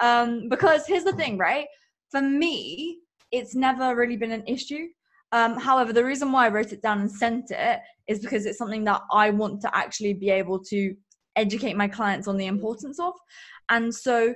Um, 0.01 0.49
because 0.49 0.85
here's 0.87 1.03
the 1.03 1.13
thing, 1.13 1.37
right? 1.37 1.67
For 2.11 2.21
me, 2.21 2.99
it's 3.31 3.55
never 3.55 3.95
really 3.95 4.17
been 4.17 4.31
an 4.31 4.43
issue. 4.47 4.87
Um, 5.31 5.57
however, 5.59 5.93
the 5.93 6.03
reason 6.03 6.31
why 6.31 6.47
I 6.47 6.49
wrote 6.49 6.73
it 6.73 6.81
down 6.81 7.01
and 7.01 7.11
sent 7.11 7.51
it 7.51 7.79
is 8.07 8.19
because 8.19 8.45
it's 8.45 8.57
something 8.57 8.83
that 8.85 9.01
I 9.11 9.29
want 9.29 9.61
to 9.61 9.75
actually 9.75 10.13
be 10.13 10.31
able 10.31 10.59
to 10.65 10.95
educate 11.35 11.75
my 11.75 11.87
clients 11.87 12.27
on 12.27 12.37
the 12.37 12.47
importance 12.47 12.99
of. 12.99 13.13
And 13.69 13.93
so 13.93 14.33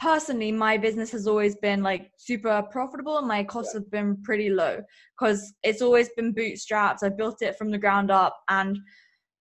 personally 0.00 0.50
my 0.50 0.76
business 0.76 1.10
has 1.10 1.26
always 1.26 1.54
been 1.56 1.82
like 1.82 2.10
super 2.16 2.62
profitable 2.70 3.18
and 3.18 3.28
my 3.28 3.44
costs 3.44 3.74
have 3.74 3.90
been 3.90 4.16
pretty 4.22 4.48
low 4.48 4.80
because 5.18 5.52
it's 5.62 5.82
always 5.82 6.08
been 6.16 6.34
bootstrapped 6.34 7.02
i 7.02 7.08
built 7.08 7.42
it 7.42 7.56
from 7.56 7.70
the 7.70 7.78
ground 7.78 8.10
up 8.10 8.36
and 8.48 8.78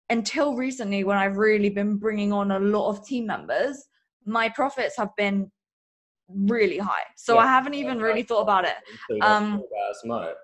until 0.09 0.55
recently 0.55 1.03
when 1.03 1.17
i've 1.17 1.37
really 1.37 1.69
been 1.69 1.97
bringing 1.97 2.31
on 2.31 2.51
a 2.51 2.59
lot 2.59 2.89
of 2.89 3.05
team 3.05 3.27
members 3.27 3.85
my 4.25 4.49
profits 4.49 4.97
have 4.97 5.09
been 5.17 5.51
really 6.29 6.77
high. 6.77 7.03
So 7.15 7.35
yeah, 7.35 7.41
i 7.41 7.47
haven't 7.47 7.75
even 7.75 7.99
really 7.99 8.23
thought 8.23 8.41
about 8.41 8.65
it. 8.65 8.75
um 9.21 9.61
as 9.89 10.01
much. 10.05 10.35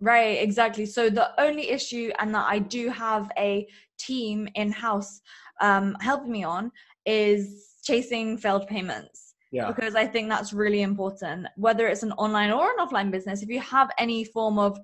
right 0.00 0.40
exactly. 0.42 0.86
So 0.86 1.10
the 1.10 1.30
only 1.40 1.70
issue 1.70 2.10
and 2.18 2.34
that 2.34 2.46
i 2.48 2.58
do 2.58 2.88
have 2.90 3.30
a 3.38 3.66
team 3.98 4.48
in 4.54 4.70
house 4.70 5.20
um 5.60 5.96
helping 6.00 6.30
me 6.30 6.44
on 6.44 6.70
is 7.06 7.74
chasing 7.82 8.36
failed 8.36 8.66
payments 8.66 9.25
yeah. 9.52 9.68
because 9.68 9.94
I 9.94 10.06
think 10.06 10.28
that's 10.28 10.52
really 10.52 10.82
important. 10.82 11.46
Whether 11.56 11.86
it's 11.86 12.02
an 12.02 12.12
online 12.12 12.50
or 12.50 12.70
an 12.70 12.86
offline 12.86 13.10
business, 13.10 13.42
if 13.42 13.48
you 13.48 13.60
have 13.60 13.90
any 13.98 14.24
form 14.24 14.58
of 14.58 14.78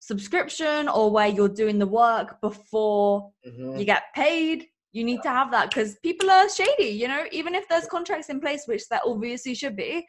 subscription 0.00 0.88
or 0.88 1.10
where 1.10 1.28
you're 1.28 1.48
doing 1.48 1.78
the 1.78 1.86
work 1.86 2.40
before 2.40 3.30
mm-hmm. 3.46 3.78
you 3.78 3.84
get 3.84 4.04
paid, 4.14 4.66
you 4.92 5.04
need 5.04 5.22
to 5.22 5.28
have 5.28 5.50
that 5.50 5.70
because 5.70 5.96
people 6.02 6.30
are 6.30 6.48
shady, 6.48 6.88
you 6.88 7.08
know, 7.08 7.24
even 7.32 7.54
if 7.54 7.68
there's 7.68 7.86
contracts 7.86 8.28
in 8.30 8.40
place, 8.40 8.62
which 8.66 8.88
there 8.88 9.00
obviously 9.04 9.54
should 9.54 9.76
be, 9.76 10.06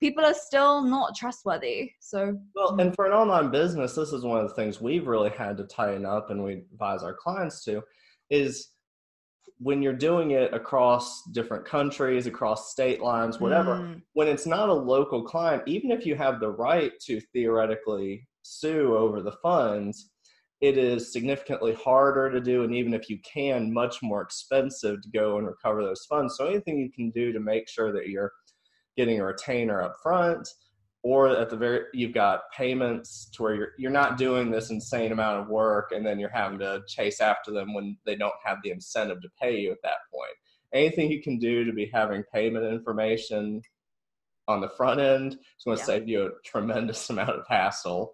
people 0.00 0.24
are 0.24 0.34
still 0.34 0.82
not 0.82 1.16
trustworthy. 1.16 1.92
So, 2.00 2.38
well, 2.54 2.76
mm. 2.76 2.82
and 2.82 2.94
for 2.94 3.06
an 3.06 3.12
online 3.12 3.50
business, 3.50 3.94
this 3.94 4.12
is 4.12 4.24
one 4.24 4.40
of 4.40 4.48
the 4.48 4.54
things 4.54 4.80
we've 4.80 5.06
really 5.06 5.30
had 5.30 5.56
to 5.56 5.64
tighten 5.64 6.06
up 6.06 6.30
and 6.30 6.44
we 6.44 6.64
advise 6.72 7.02
our 7.02 7.14
clients 7.14 7.64
to 7.64 7.82
is 8.30 8.68
when 9.58 9.82
you're 9.82 9.92
doing 9.92 10.32
it 10.32 10.54
across 10.54 11.24
different 11.32 11.64
countries, 11.64 12.26
across 12.26 12.70
state 12.70 13.00
lines, 13.00 13.40
whatever, 13.40 13.76
mm. 13.76 14.00
when 14.12 14.28
it's 14.28 14.46
not 14.46 14.68
a 14.68 14.72
local 14.74 15.24
client, 15.24 15.62
even 15.66 15.90
if 15.90 16.06
you 16.06 16.14
have 16.14 16.38
the 16.38 16.50
right 16.50 16.92
to 17.00 17.20
theoretically 17.32 18.26
sue 18.42 18.96
over 18.96 19.20
the 19.20 19.36
funds, 19.42 20.10
it 20.60 20.78
is 20.78 21.12
significantly 21.12 21.74
harder 21.74 22.30
to 22.30 22.40
do. 22.40 22.62
And 22.64 22.74
even 22.74 22.94
if 22.94 23.10
you 23.10 23.18
can, 23.22 23.72
much 23.72 24.02
more 24.02 24.22
expensive 24.22 25.02
to 25.02 25.10
go 25.10 25.38
and 25.38 25.46
recover 25.46 25.82
those 25.82 26.04
funds. 26.08 26.36
So 26.36 26.46
anything 26.46 26.78
you 26.78 26.90
can 26.90 27.10
do 27.10 27.32
to 27.32 27.40
make 27.40 27.68
sure 27.68 27.92
that 27.92 28.08
you're 28.08 28.32
getting 28.96 29.20
a 29.20 29.24
retainer 29.24 29.82
up 29.82 29.94
front, 30.02 30.48
or 31.08 31.30
at 31.30 31.48
the 31.48 31.56
very 31.56 31.84
you've 31.94 32.12
got 32.12 32.42
payments 32.54 33.30
to 33.32 33.42
where 33.42 33.54
you're 33.54 33.72
you're 33.78 33.90
not 33.90 34.18
doing 34.18 34.50
this 34.50 34.68
insane 34.68 35.10
amount 35.10 35.40
of 35.40 35.48
work 35.48 35.90
and 35.92 36.04
then 36.04 36.18
you're 36.18 36.28
having 36.28 36.58
to 36.58 36.82
chase 36.86 37.22
after 37.22 37.50
them 37.50 37.72
when 37.72 37.96
they 38.04 38.14
don't 38.14 38.44
have 38.44 38.58
the 38.62 38.70
incentive 38.70 39.22
to 39.22 39.28
pay 39.40 39.58
you 39.58 39.72
at 39.72 39.78
that 39.82 40.00
point 40.12 40.36
anything 40.74 41.10
you 41.10 41.22
can 41.22 41.38
do 41.38 41.64
to 41.64 41.72
be 41.72 41.90
having 41.94 42.22
payment 42.30 42.66
information 42.66 43.62
on 44.48 44.60
the 44.60 44.68
front 44.68 45.00
end 45.00 45.32
is 45.32 45.64
going 45.64 45.78
to 45.78 45.80
yeah. 45.80 45.86
save 45.86 46.06
you 46.06 46.26
a 46.26 46.30
tremendous 46.44 47.08
amount 47.14 47.30
of 47.30 47.46
hassle 47.48 48.12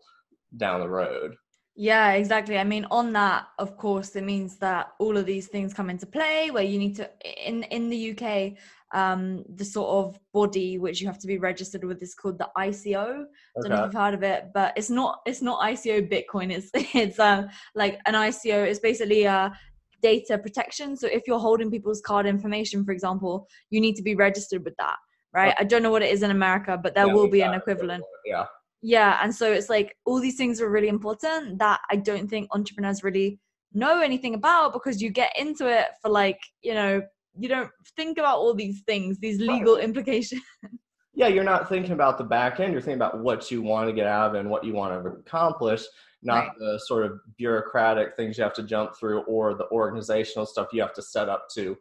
down 0.57 0.79
the 0.79 0.89
road 0.89 1.35
yeah, 1.77 2.13
exactly. 2.13 2.57
I 2.57 2.63
mean, 2.63 2.87
on 2.93 3.13
that, 3.15 3.49
of 3.59 3.77
course, 3.77 4.15
it 4.15 4.23
means 4.23 4.59
that 4.59 4.93
all 5.01 5.17
of 5.17 5.27
these 5.27 5.49
things 5.49 5.75
come 5.75 5.91
into 5.91 6.07
play 6.07 6.53
where 6.53 6.63
you 6.63 6.79
need 6.79 6.95
to 6.95 7.11
in 7.45 7.65
in 7.65 7.91
the 7.91 8.13
UK, 8.13 8.57
um, 8.95 9.45
the 9.57 9.65
sort 9.65 9.89
of 9.91 10.19
body 10.33 10.79
which 10.79 11.01
you 11.01 11.07
have 11.07 11.19
to 11.19 11.27
be 11.27 11.39
registered 11.39 11.85
with 11.85 12.03
is 12.03 12.15
called 12.15 12.39
the 12.39 12.49
ICO. 12.57 13.05
Okay. 13.05 13.25
Don't 13.61 13.71
know 13.71 13.77
if 13.81 13.85
you've 13.87 14.01
heard 14.01 14.15
of 14.15 14.23
it, 14.23 14.51
but 14.55 14.73
it's 14.77 14.89
not 14.89 15.21
it's 15.27 15.43
not 15.43 15.61
ICO 15.61 16.09
Bitcoin. 16.11 16.51
It's 16.53 16.71
it's 16.95 17.19
um 17.19 17.49
like 17.75 18.01
an 18.07 18.15
ICO. 18.15 18.67
It's 18.67 18.81
basically 18.81 19.25
a 19.25 19.53
data 20.01 20.39
protection. 20.39 20.97
So 20.97 21.07
if 21.09 21.25
you're 21.27 21.39
holding 21.39 21.71
people's 21.71 22.01
card 22.01 22.27
information, 22.27 22.85
for 22.85 22.93
example, 22.93 23.47
you 23.71 23.81
need 23.81 23.97
to 23.97 24.03
be 24.03 24.15
registered 24.15 24.65
with 24.65 24.77
that, 24.79 24.97
right? 25.35 25.53
Okay. 25.55 25.57
I 25.61 25.65
don't 25.65 25.83
know 25.83 25.91
what 25.91 26.03
it 26.03 26.13
is 26.13 26.23
in 26.23 26.31
America, 26.31 26.79
but 26.83 26.95
there 26.95 27.07
yeah, 27.07 27.13
will 27.13 27.29
be 27.29 27.43
an 27.43 27.55
equivalent. 27.55 28.05
Yeah 28.25 28.47
yeah 28.87 29.19
and 29.23 29.35
so 29.35 29.51
it's 29.51 29.71
like 29.71 29.97
all 30.05 30.21
these 30.21 30.37
things 30.37 30.61
are 30.61 30.69
really 30.69 30.89
important 30.89 31.59
that 31.59 31.81
i 31.91 31.97
don't 31.97 32.29
think 32.29 32.47
entrepreneurs 32.53 33.03
really 33.03 33.41
know 33.73 34.01
anything 34.01 34.35
about 34.35 34.75
because 34.75 35.01
you 35.01 35.09
get 35.11 35.33
into 35.39 35.67
it 35.67 35.87
for 36.03 36.11
like 36.11 36.39
you 36.63 36.75
know 36.75 37.03
you 37.39 37.49
don't 37.49 37.71
think 37.97 38.19
about 38.19 38.39
all 38.39 38.55
these 38.55 38.83
things 38.87 39.19
these 39.19 39.41
legal 39.41 39.77
right. 39.77 39.85
implications 39.85 40.43
yeah 41.15 41.29
you're 41.29 41.45
not 41.45 41.69
thinking 41.69 41.93
about 41.93 42.19
the 42.19 42.25
back 42.25 42.61
end 42.61 42.73
you're 42.73 42.81
thinking 42.81 42.97
about 42.97 43.21
what 43.21 43.51
you 43.51 43.63
want 43.63 43.89
to 43.89 43.95
get 43.95 44.07
out 44.07 44.31
of 44.31 44.35
it 44.35 44.41
and 44.41 44.51
what 44.51 44.65
you 44.65 44.73
want 44.73 44.93
to 44.93 45.11
accomplish 45.11 45.85
not 46.23 46.47
right. 46.47 46.59
the 46.59 46.81
sort 46.87 47.05
of 47.05 47.21
bureaucratic 47.37 48.17
things 48.17 48.39
you 48.39 48.45
have 48.45 48.55
to 48.55 48.63
jump 48.63 48.97
through 48.99 49.21
or 49.23 49.55
the 49.55 49.69
organizational 49.71 50.47
stuff 50.47 50.69
you 50.73 50.81
have 50.81 50.95
to 50.95 51.03
set 51.03 51.29
up 51.29 51.47
to 51.55 51.77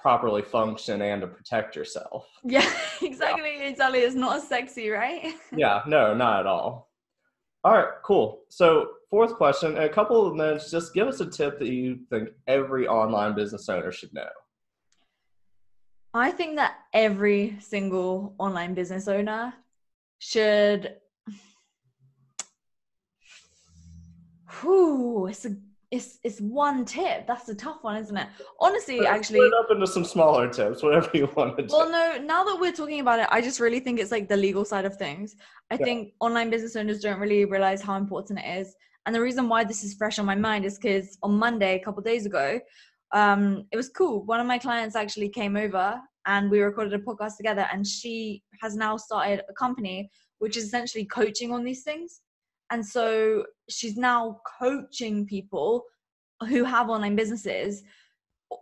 properly 0.00 0.42
function 0.42 1.02
and 1.02 1.20
to 1.20 1.26
protect 1.26 1.76
yourself. 1.76 2.26
Yeah, 2.44 2.68
exactly. 3.02 3.58
Yeah. 3.58 3.68
Exactly. 3.68 4.00
It's 4.00 4.14
not 4.14 4.42
sexy, 4.42 4.88
right? 4.88 5.34
yeah, 5.54 5.82
no, 5.86 6.14
not 6.14 6.40
at 6.40 6.46
all. 6.46 6.90
All 7.62 7.72
right, 7.72 7.88
cool. 8.02 8.40
So, 8.48 8.88
fourth 9.10 9.34
question, 9.34 9.76
a 9.76 9.88
couple 9.88 10.26
of 10.26 10.36
minutes, 10.36 10.70
just 10.70 10.94
give 10.94 11.08
us 11.08 11.20
a 11.20 11.26
tip 11.26 11.58
that 11.58 11.68
you 11.68 11.98
think 12.08 12.30
every 12.46 12.86
online 12.86 13.34
business 13.34 13.68
owner 13.68 13.92
should 13.92 14.14
know. 14.14 14.28
I 16.14 16.30
think 16.30 16.56
that 16.56 16.74
every 16.92 17.56
single 17.60 18.34
online 18.38 18.74
business 18.74 19.06
owner 19.08 19.52
should. 20.18 20.96
Whew, 24.60 25.26
it's 25.28 25.44
a 25.44 25.56
it's 25.92 26.18
it's 26.22 26.40
one 26.40 26.84
tip. 26.84 27.26
That's 27.26 27.48
a 27.48 27.54
tough 27.54 27.82
one, 27.82 27.96
isn't 27.96 28.16
it? 28.16 28.28
Honestly, 28.60 28.98
Let's 28.98 29.10
actually, 29.10 29.38
split 29.38 29.52
up 29.54 29.70
into 29.70 29.86
some 29.86 30.04
smaller 30.04 30.48
tips, 30.48 30.82
whatever 30.82 31.10
you 31.14 31.28
want 31.36 31.58
to. 31.58 31.66
Well, 31.68 31.90
no. 31.90 32.22
Now 32.24 32.44
that 32.44 32.58
we're 32.60 32.72
talking 32.72 33.00
about 33.00 33.20
it, 33.20 33.28
I 33.30 33.40
just 33.40 33.60
really 33.60 33.80
think 33.80 33.98
it's 33.98 34.12
like 34.12 34.28
the 34.28 34.36
legal 34.36 34.64
side 34.64 34.84
of 34.84 34.96
things. 34.96 35.36
I 35.70 35.74
yeah. 35.74 35.84
think 35.84 36.12
online 36.20 36.50
business 36.50 36.76
owners 36.76 37.00
don't 37.00 37.20
really 37.20 37.44
realize 37.44 37.82
how 37.82 37.96
important 37.96 38.40
it 38.40 38.60
is, 38.60 38.74
and 39.06 39.14
the 39.14 39.20
reason 39.20 39.48
why 39.48 39.64
this 39.64 39.82
is 39.82 39.94
fresh 39.94 40.18
on 40.18 40.26
my 40.26 40.34
mind 40.34 40.64
is 40.64 40.78
because 40.78 41.18
on 41.22 41.38
Monday, 41.38 41.76
a 41.76 41.84
couple 41.84 42.02
days 42.02 42.26
ago, 42.26 42.60
um, 43.12 43.64
it 43.72 43.76
was 43.76 43.88
cool. 43.88 44.24
One 44.24 44.40
of 44.40 44.46
my 44.46 44.58
clients 44.58 44.94
actually 44.94 45.28
came 45.28 45.56
over 45.56 46.00
and 46.26 46.50
we 46.50 46.60
recorded 46.60 46.92
a 46.92 46.98
podcast 46.98 47.36
together, 47.36 47.66
and 47.72 47.86
she 47.86 48.42
has 48.60 48.76
now 48.76 48.96
started 48.96 49.42
a 49.48 49.54
company 49.54 50.10
which 50.38 50.56
is 50.56 50.64
essentially 50.64 51.04
coaching 51.04 51.52
on 51.52 51.64
these 51.64 51.82
things. 51.82 52.20
And 52.70 52.84
so 52.86 53.44
she's 53.68 53.96
now 53.96 54.40
coaching 54.60 55.26
people 55.26 55.84
who 56.48 56.64
have 56.64 56.88
online 56.88 57.16
businesses 57.16 57.82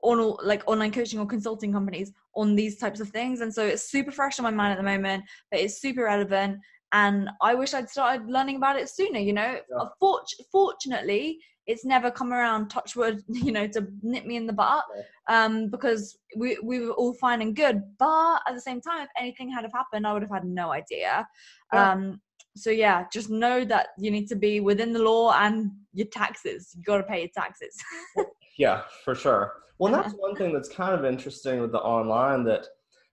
on 0.02 0.36
like 0.42 0.62
online 0.66 0.92
coaching 0.92 1.18
or 1.18 1.26
consulting 1.26 1.72
companies 1.72 2.12
on 2.34 2.54
these 2.54 2.78
types 2.78 3.00
of 3.00 3.08
things. 3.08 3.40
And 3.40 3.52
so 3.52 3.66
it's 3.66 3.90
super 3.90 4.10
fresh 4.10 4.38
on 4.38 4.44
my 4.44 4.50
mind 4.50 4.72
at 4.72 4.78
the 4.78 4.84
moment, 4.84 5.24
but 5.50 5.60
it's 5.60 5.80
super 5.80 6.04
relevant. 6.04 6.58
And 6.92 7.28
I 7.42 7.54
wish 7.54 7.74
I'd 7.74 7.90
started 7.90 8.28
learning 8.28 8.56
about 8.56 8.78
it 8.78 8.88
sooner, 8.88 9.18
you 9.18 9.32
know. 9.32 9.58
Yeah. 9.70 10.34
fortunately, 10.50 11.38
it's 11.68 11.84
never 11.84 12.10
come 12.10 12.32
around 12.32 12.68
touch 12.68 12.96
wood 12.96 13.22
you 13.28 13.52
know 13.52 13.68
to 13.68 13.86
nip 14.02 14.24
me 14.24 14.36
in 14.36 14.46
the 14.46 14.52
butt 14.52 14.84
um, 15.28 15.68
because 15.70 16.18
we, 16.36 16.58
we 16.64 16.80
were 16.80 16.92
all 16.92 17.14
fine 17.14 17.42
and 17.42 17.54
good. 17.54 17.82
But 17.98 18.40
at 18.48 18.54
the 18.54 18.60
same 18.60 18.80
time 18.80 19.02
if 19.02 19.10
anything 19.16 19.50
had 19.50 19.62
have 19.62 19.72
happened 19.72 20.06
i 20.06 20.12
would 20.12 20.22
have 20.22 20.32
had 20.32 20.44
no 20.44 20.72
idea. 20.72 21.28
Yeah. 21.72 21.92
um, 21.92 22.20
so 22.56 22.70
yeah 22.70 23.04
just 23.12 23.30
know 23.30 23.64
that 23.64 23.88
you 23.98 24.10
need 24.10 24.26
to 24.26 24.34
be 24.34 24.58
within 24.58 24.92
the 24.92 24.98
law 24.98 25.32
and 25.38 25.70
your 25.92 26.08
taxes. 26.08 26.72
You 26.74 26.82
got 26.82 26.96
to 26.96 27.02
pay 27.04 27.20
your 27.20 27.30
taxes. 27.36 27.76
Yeah 28.58 28.82
for 29.04 29.14
sure. 29.14 29.52
Well 29.78 29.92
that's 29.92 30.14
one 30.14 30.34
thing 30.34 30.52
that's 30.52 30.68
kind 30.68 30.92
of 30.92 31.04
interesting 31.04 31.60
with 31.60 31.70
the 31.70 31.78
online 31.78 32.42
that 32.44 32.66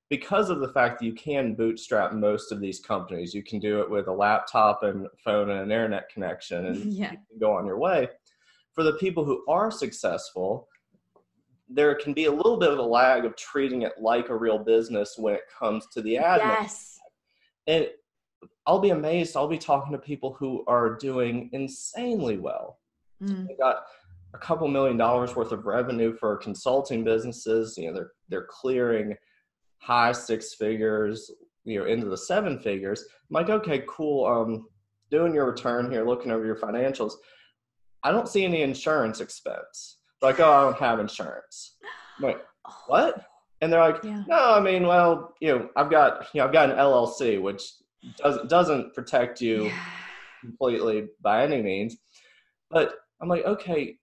because 0.10 0.50
of 0.50 0.60
the 0.60 0.70
fact 0.70 1.00
that 1.00 1.06
you 1.06 1.14
can 1.14 1.56
bootstrap 1.56 2.14
most 2.14 2.52
of 2.52 2.60
these 2.60 2.80
companies 2.80 3.34
you 3.34 3.44
can 3.44 3.60
do 3.60 3.82
it 3.82 3.90
with 3.90 4.08
a 4.08 4.12
laptop 4.12 4.84
and 4.84 5.08
phone 5.24 5.50
and 5.50 5.60
an 5.60 5.72
internet 5.72 6.10
connection 6.10 6.66
and 6.68 6.84
yeah. 6.94 7.14
go 7.40 7.54
on 7.54 7.66
your 7.66 7.78
way 7.78 8.08
for 8.74 8.84
the 8.84 8.94
people 8.94 9.26
who 9.26 9.44
are 9.48 9.72
successful 9.72 10.68
there 11.70 11.96
can 11.96 12.14
be 12.14 12.26
a 12.26 12.32
little 12.32 12.58
bit 12.58 12.72
of 12.72 12.78
a 12.78 12.84
lag 12.84 13.26
of 13.26 13.36
treating 13.36 13.82
it 13.82 13.94
like 14.00 14.30
a 14.30 14.36
real 14.36 14.60
business 14.60 15.16
when 15.18 15.34
it 15.34 15.42
comes 15.58 15.88
to 15.88 16.02
the 16.02 16.16
admin. 16.16 16.62
Yes. 16.62 17.00
And 17.68 17.88
I'll 18.68 18.80
be 18.80 18.92
amazed. 18.92 19.36
I'll 19.36 19.48
be 19.48 19.58
talking 19.58 19.92
to 19.92 19.98
people 19.98 20.34
who 20.34 20.64
are 20.68 20.96
doing 20.96 21.50
insanely 21.54 22.38
well. 22.38 22.80
Mm. 23.22 23.48
They 23.48 23.56
got 23.56 23.84
a 24.34 24.38
couple 24.38 24.68
million 24.68 24.98
dollars 24.98 25.36
worth 25.36 25.52
of 25.52 25.66
revenue 25.66 26.16
for 26.16 26.38
consulting 26.38 27.04
businesses. 27.04 27.78
You 27.78 27.88
know, 27.88 27.94
they're 27.94 28.12
they're 28.30 28.48
clearing 28.50 29.16
high 29.86 30.12
six 30.12 30.56
figures, 30.56 31.30
you 31.64 31.80
know, 31.80 31.86
into 31.86 32.08
the 32.08 32.18
seven 32.18 32.58
figures. 32.60 33.06
I'm 33.30 33.34
like, 33.36 33.50
okay, 33.50 33.84
cool. 33.88 34.26
Um, 34.26 34.68
doing 35.12 35.34
your 35.34 35.46
return 35.46 35.92
here, 35.92 36.04
looking 36.04 36.32
over 36.32 36.46
your 36.46 36.56
financials. 36.56 37.14
I 38.04 38.12
don't 38.12 38.28
see 38.28 38.44
any 38.44 38.64
insurance 38.64 39.22
expense. 39.22 39.98
Like, 40.24 40.40
oh, 40.40 40.52
I 40.52 40.62
don't 40.64 40.78
have 40.80 41.00
insurance. 41.00 41.76
I'm 42.18 42.26
like, 42.26 42.42
what? 42.88 43.26
And 43.62 43.72
they're 43.72 43.80
like, 43.80 44.04
yeah. 44.04 44.24
no, 44.28 44.56
I 44.56 44.60
mean, 44.60 44.88
well, 44.88 45.36
you 45.40 45.50
know, 45.50 45.70
I've 45.76 45.92
got, 45.92 46.28
you 46.34 46.40
know, 46.40 46.48
I've 46.48 46.54
got 46.54 46.72
an 46.72 46.78
LLC, 46.78 47.42
which 47.42 47.62
doesn't 48.18 48.50
doesn't 48.50 48.94
protect 48.94 49.40
you 49.40 49.66
yeah. 49.66 49.86
completely 50.42 51.08
by 51.22 51.44
any 51.44 51.62
means. 51.62 51.98
But 52.72 52.96
I'm 53.22 53.30
like, 53.30 53.46
okay, 53.46 53.98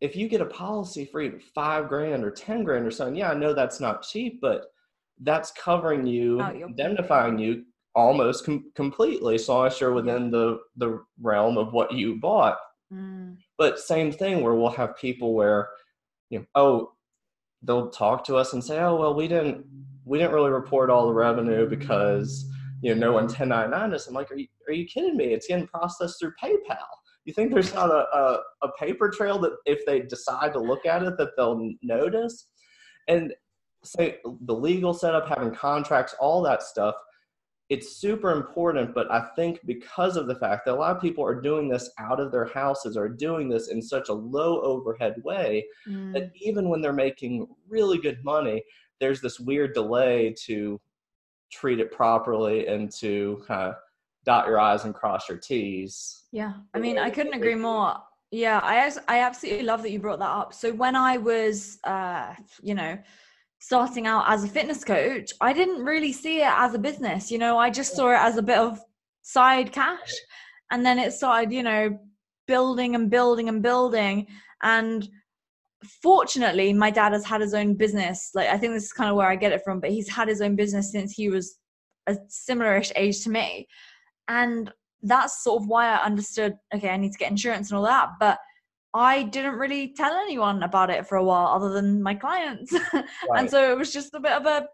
if 0.00 0.16
you 0.16 0.28
get 0.28 0.42
a 0.42 0.46
policy 0.46 1.06
for 1.06 1.20
even 1.22 1.40
five 1.40 1.88
grand 1.88 2.24
or 2.24 2.30
ten 2.30 2.62
grand 2.62 2.86
or 2.86 2.90
something, 2.90 3.16
yeah, 3.16 3.30
I 3.30 3.34
know 3.34 3.54
that's 3.54 3.80
not 3.80 4.02
cheap, 4.02 4.40
but 4.40 4.66
that's 5.22 5.50
covering 5.52 6.06
you, 6.06 6.40
oh, 6.40 6.50
indemnifying 6.50 7.38
you 7.38 7.64
almost 7.94 8.44
com- 8.44 8.70
completely, 8.74 9.38
so 9.38 9.56
long 9.56 9.66
as 9.66 9.80
you're 9.80 9.92
within 9.92 10.30
the 10.30 10.58
the 10.76 11.02
realm 11.20 11.58
of 11.58 11.72
what 11.72 11.92
you 11.92 12.16
bought. 12.16 12.58
Mm. 12.92 13.36
But 13.56 13.78
same 13.78 14.12
thing 14.12 14.42
where 14.42 14.54
we'll 14.54 14.70
have 14.70 14.96
people 14.96 15.34
where, 15.34 15.68
you 16.30 16.40
know, 16.40 16.46
oh, 16.54 16.92
they'll 17.62 17.90
talk 17.90 18.24
to 18.24 18.36
us 18.36 18.52
and 18.52 18.62
say, 18.62 18.78
oh, 18.78 18.96
well, 18.96 19.14
we 19.14 19.28
didn't 19.28 19.64
we 20.04 20.18
didn't 20.18 20.32
really 20.32 20.50
report 20.50 20.90
all 20.90 21.06
the 21.06 21.12
revenue 21.12 21.68
because 21.68 22.46
you 22.80 22.94
know 22.94 23.00
no 23.00 23.12
one 23.12 23.24
1099 23.24 23.94
us. 23.94 24.06
I'm 24.06 24.14
like, 24.14 24.30
are 24.30 24.36
you 24.36 24.46
are 24.68 24.74
you 24.74 24.86
kidding 24.86 25.16
me? 25.16 25.26
It's 25.26 25.48
getting 25.48 25.66
processed 25.66 26.20
through 26.20 26.32
PayPal. 26.42 26.78
You 27.24 27.34
think 27.34 27.52
there's 27.52 27.74
not 27.74 27.90
a, 27.90 28.06
a, 28.16 28.40
a 28.62 28.68
paper 28.78 29.10
trail 29.10 29.38
that 29.40 29.52
if 29.66 29.84
they 29.84 30.00
decide 30.00 30.54
to 30.54 30.60
look 30.60 30.86
at 30.86 31.02
it 31.02 31.18
that 31.18 31.36
they'll 31.36 31.74
notice? 31.82 32.46
And 33.06 33.34
say 33.84 34.18
the 34.42 34.54
legal 34.54 34.92
setup, 34.92 35.28
having 35.28 35.54
contracts, 35.54 36.14
all 36.20 36.42
that 36.42 36.62
stuff 36.62 36.94
it's 37.68 37.96
super 37.96 38.30
important 38.32 38.94
but 38.94 39.10
i 39.10 39.20
think 39.36 39.60
because 39.66 40.16
of 40.16 40.26
the 40.26 40.34
fact 40.34 40.64
that 40.64 40.74
a 40.74 40.78
lot 40.78 40.94
of 40.94 41.02
people 41.02 41.24
are 41.24 41.40
doing 41.40 41.68
this 41.68 41.90
out 41.98 42.20
of 42.20 42.32
their 42.32 42.46
houses 42.46 42.96
are 42.96 43.08
doing 43.08 43.48
this 43.48 43.68
in 43.68 43.82
such 43.82 44.08
a 44.08 44.12
low 44.12 44.60
overhead 44.62 45.14
way 45.24 45.64
mm. 45.86 46.12
that 46.12 46.30
even 46.34 46.68
when 46.68 46.80
they're 46.80 46.92
making 46.92 47.46
really 47.68 47.98
good 47.98 48.22
money 48.24 48.62
there's 49.00 49.20
this 49.20 49.38
weird 49.38 49.74
delay 49.74 50.34
to 50.46 50.80
treat 51.52 51.80
it 51.80 51.92
properly 51.92 52.66
and 52.66 52.90
to 52.90 53.42
kind 53.46 53.68
of 53.70 53.74
dot 54.24 54.46
your 54.46 54.58
i's 54.60 54.84
and 54.84 54.94
cross 54.94 55.28
your 55.28 55.38
t's. 55.38 56.24
Yeah 56.32 56.54
i 56.74 56.78
mean 56.78 56.98
i 56.98 57.10
couldn't 57.10 57.34
agree 57.34 57.54
more. 57.54 57.96
Yeah 58.30 58.60
i 58.62 58.90
i 59.08 59.20
absolutely 59.20 59.64
love 59.64 59.82
that 59.82 59.90
you 59.90 59.98
brought 60.00 60.18
that 60.18 60.28
up. 60.28 60.52
So 60.52 60.72
when 60.72 60.96
i 60.96 61.16
was 61.16 61.78
uh 61.84 62.34
you 62.62 62.74
know 62.74 62.98
starting 63.60 64.06
out 64.06 64.24
as 64.28 64.44
a 64.44 64.48
fitness 64.48 64.84
coach, 64.84 65.32
I 65.40 65.52
didn't 65.52 65.84
really 65.84 66.12
see 66.12 66.40
it 66.40 66.52
as 66.52 66.74
a 66.74 66.78
business. 66.78 67.30
You 67.30 67.38
know, 67.38 67.58
I 67.58 67.70
just 67.70 67.94
saw 67.94 68.10
it 68.10 68.18
as 68.18 68.36
a 68.36 68.42
bit 68.42 68.58
of 68.58 68.80
side 69.22 69.72
cash. 69.72 70.12
And 70.70 70.84
then 70.84 70.98
it 70.98 71.12
started, 71.12 71.52
you 71.52 71.62
know, 71.62 71.98
building 72.46 72.94
and 72.94 73.10
building 73.10 73.48
and 73.48 73.62
building. 73.62 74.26
And 74.62 75.08
fortunately, 76.02 76.72
my 76.72 76.90
dad 76.90 77.12
has 77.12 77.24
had 77.24 77.40
his 77.40 77.54
own 77.54 77.74
business. 77.74 78.30
Like, 78.34 78.48
I 78.48 78.58
think 78.58 78.74
this 78.74 78.84
is 78.84 78.92
kind 78.92 79.10
of 79.10 79.16
where 79.16 79.28
I 79.28 79.36
get 79.36 79.52
it 79.52 79.62
from, 79.64 79.80
but 79.80 79.90
he's 79.90 80.08
had 80.08 80.28
his 80.28 80.40
own 80.40 80.56
business 80.56 80.92
since 80.92 81.12
he 81.12 81.28
was 81.28 81.58
a 82.06 82.16
similar-ish 82.28 82.92
age 82.96 83.22
to 83.24 83.30
me. 83.30 83.66
And 84.28 84.70
that's 85.02 85.44
sort 85.44 85.62
of 85.62 85.68
why 85.68 85.88
I 85.88 86.04
understood, 86.04 86.54
okay, 86.74 86.90
I 86.90 86.96
need 86.96 87.12
to 87.12 87.18
get 87.18 87.30
insurance 87.30 87.70
and 87.70 87.78
all 87.78 87.84
that. 87.84 88.10
But 88.18 88.38
I 88.94 89.24
didn't 89.24 89.56
really 89.56 89.94
tell 89.94 90.14
anyone 90.14 90.62
about 90.62 90.90
it 90.90 91.06
for 91.06 91.16
a 91.16 91.24
while 91.24 91.48
other 91.48 91.70
than 91.70 92.02
my 92.02 92.14
clients. 92.14 92.72
Right. 92.92 93.40
and 93.40 93.50
so 93.50 93.70
it 93.70 93.76
was 93.76 93.92
just 93.92 94.14
a 94.14 94.20
bit 94.20 94.32
of 94.32 94.46
a 94.46 94.66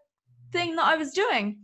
thing 0.51 0.75
that 0.75 0.85
I 0.85 0.95
was 0.95 1.11
doing 1.11 1.57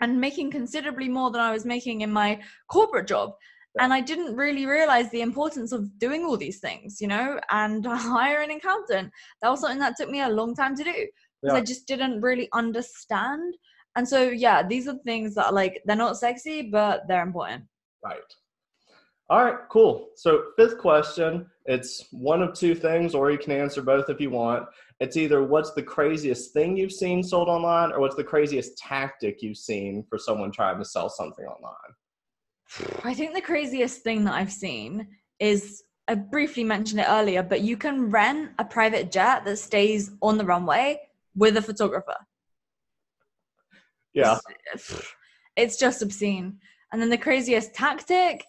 and 0.00 0.20
making 0.20 0.50
considerably 0.50 1.08
more 1.08 1.30
than 1.30 1.40
I 1.40 1.52
was 1.52 1.64
making 1.64 2.02
in 2.02 2.12
my 2.12 2.40
corporate 2.70 3.08
job. 3.08 3.32
And 3.78 3.92
I 3.92 4.00
didn't 4.00 4.36
really 4.36 4.66
realize 4.66 5.10
the 5.10 5.20
importance 5.20 5.72
of 5.72 5.98
doing 5.98 6.24
all 6.24 6.36
these 6.36 6.60
things, 6.60 7.00
you 7.00 7.08
know, 7.08 7.38
and 7.50 7.84
hire 7.90 8.42
an 8.42 8.50
accountant. 8.50 9.10
That 9.42 9.50
was 9.50 9.60
something 9.60 9.78
that 9.80 9.96
took 9.96 10.10
me 10.10 10.20
a 10.22 10.28
long 10.28 10.54
time 10.54 10.76
to 10.76 10.84
do 10.84 10.92
because 10.92 11.54
yeah. 11.54 11.54
I 11.54 11.60
just 11.60 11.86
didn't 11.86 12.20
really 12.20 12.48
understand. 12.52 13.54
And 13.96 14.08
so, 14.08 14.28
yeah, 14.28 14.66
these 14.66 14.88
are 14.88 14.98
things 15.04 15.34
that 15.34 15.46
are 15.46 15.52
like, 15.52 15.82
they're 15.84 15.96
not 15.96 16.18
sexy, 16.18 16.62
but 16.70 17.02
they're 17.08 17.22
important. 17.22 17.64
Right. 18.04 18.20
All 19.28 19.44
right, 19.44 19.58
cool. 19.68 20.08
So, 20.14 20.44
fifth 20.56 20.78
question 20.78 21.46
it's 21.64 22.06
one 22.12 22.42
of 22.42 22.54
two 22.54 22.74
things, 22.74 23.14
or 23.14 23.30
you 23.30 23.38
can 23.38 23.52
answer 23.52 23.82
both 23.82 24.08
if 24.08 24.20
you 24.20 24.30
want. 24.30 24.68
It's 25.00 25.16
either 25.16 25.42
what's 25.42 25.72
the 25.72 25.82
craziest 25.82 26.52
thing 26.52 26.76
you've 26.76 26.92
seen 26.92 27.22
sold 27.22 27.48
online, 27.48 27.92
or 27.92 28.00
what's 28.00 28.14
the 28.14 28.24
craziest 28.24 28.78
tactic 28.78 29.42
you've 29.42 29.56
seen 29.56 30.04
for 30.08 30.16
someone 30.16 30.52
trying 30.52 30.78
to 30.78 30.84
sell 30.84 31.10
something 31.10 31.44
online. 31.44 31.74
I 33.04 33.14
think 33.14 33.34
the 33.34 33.40
craziest 33.40 34.02
thing 34.02 34.24
that 34.24 34.34
I've 34.34 34.52
seen 34.52 35.08
is 35.40 35.82
I 36.08 36.14
briefly 36.14 36.62
mentioned 36.62 37.00
it 37.00 37.08
earlier, 37.08 37.42
but 37.42 37.62
you 37.62 37.76
can 37.76 38.10
rent 38.10 38.52
a 38.58 38.64
private 38.64 39.10
jet 39.10 39.44
that 39.44 39.58
stays 39.58 40.12
on 40.22 40.38
the 40.38 40.44
runway 40.44 41.00
with 41.34 41.56
a 41.56 41.62
photographer. 41.62 42.16
Yeah. 44.14 44.38
It's, 44.72 45.02
it's 45.56 45.76
just 45.76 46.02
obscene. 46.02 46.58
And 46.92 47.02
then 47.02 47.10
the 47.10 47.18
craziest 47.18 47.74
tactic, 47.74 48.44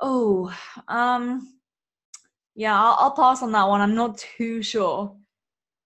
oh, 0.00 0.54
um, 0.88 1.56
yeah, 2.54 2.80
I'll, 2.80 2.96
I'll, 2.98 3.10
pass 3.10 3.42
on 3.42 3.52
that 3.52 3.68
one. 3.68 3.80
I'm 3.80 3.94
not 3.94 4.18
too 4.18 4.62
sure. 4.62 5.14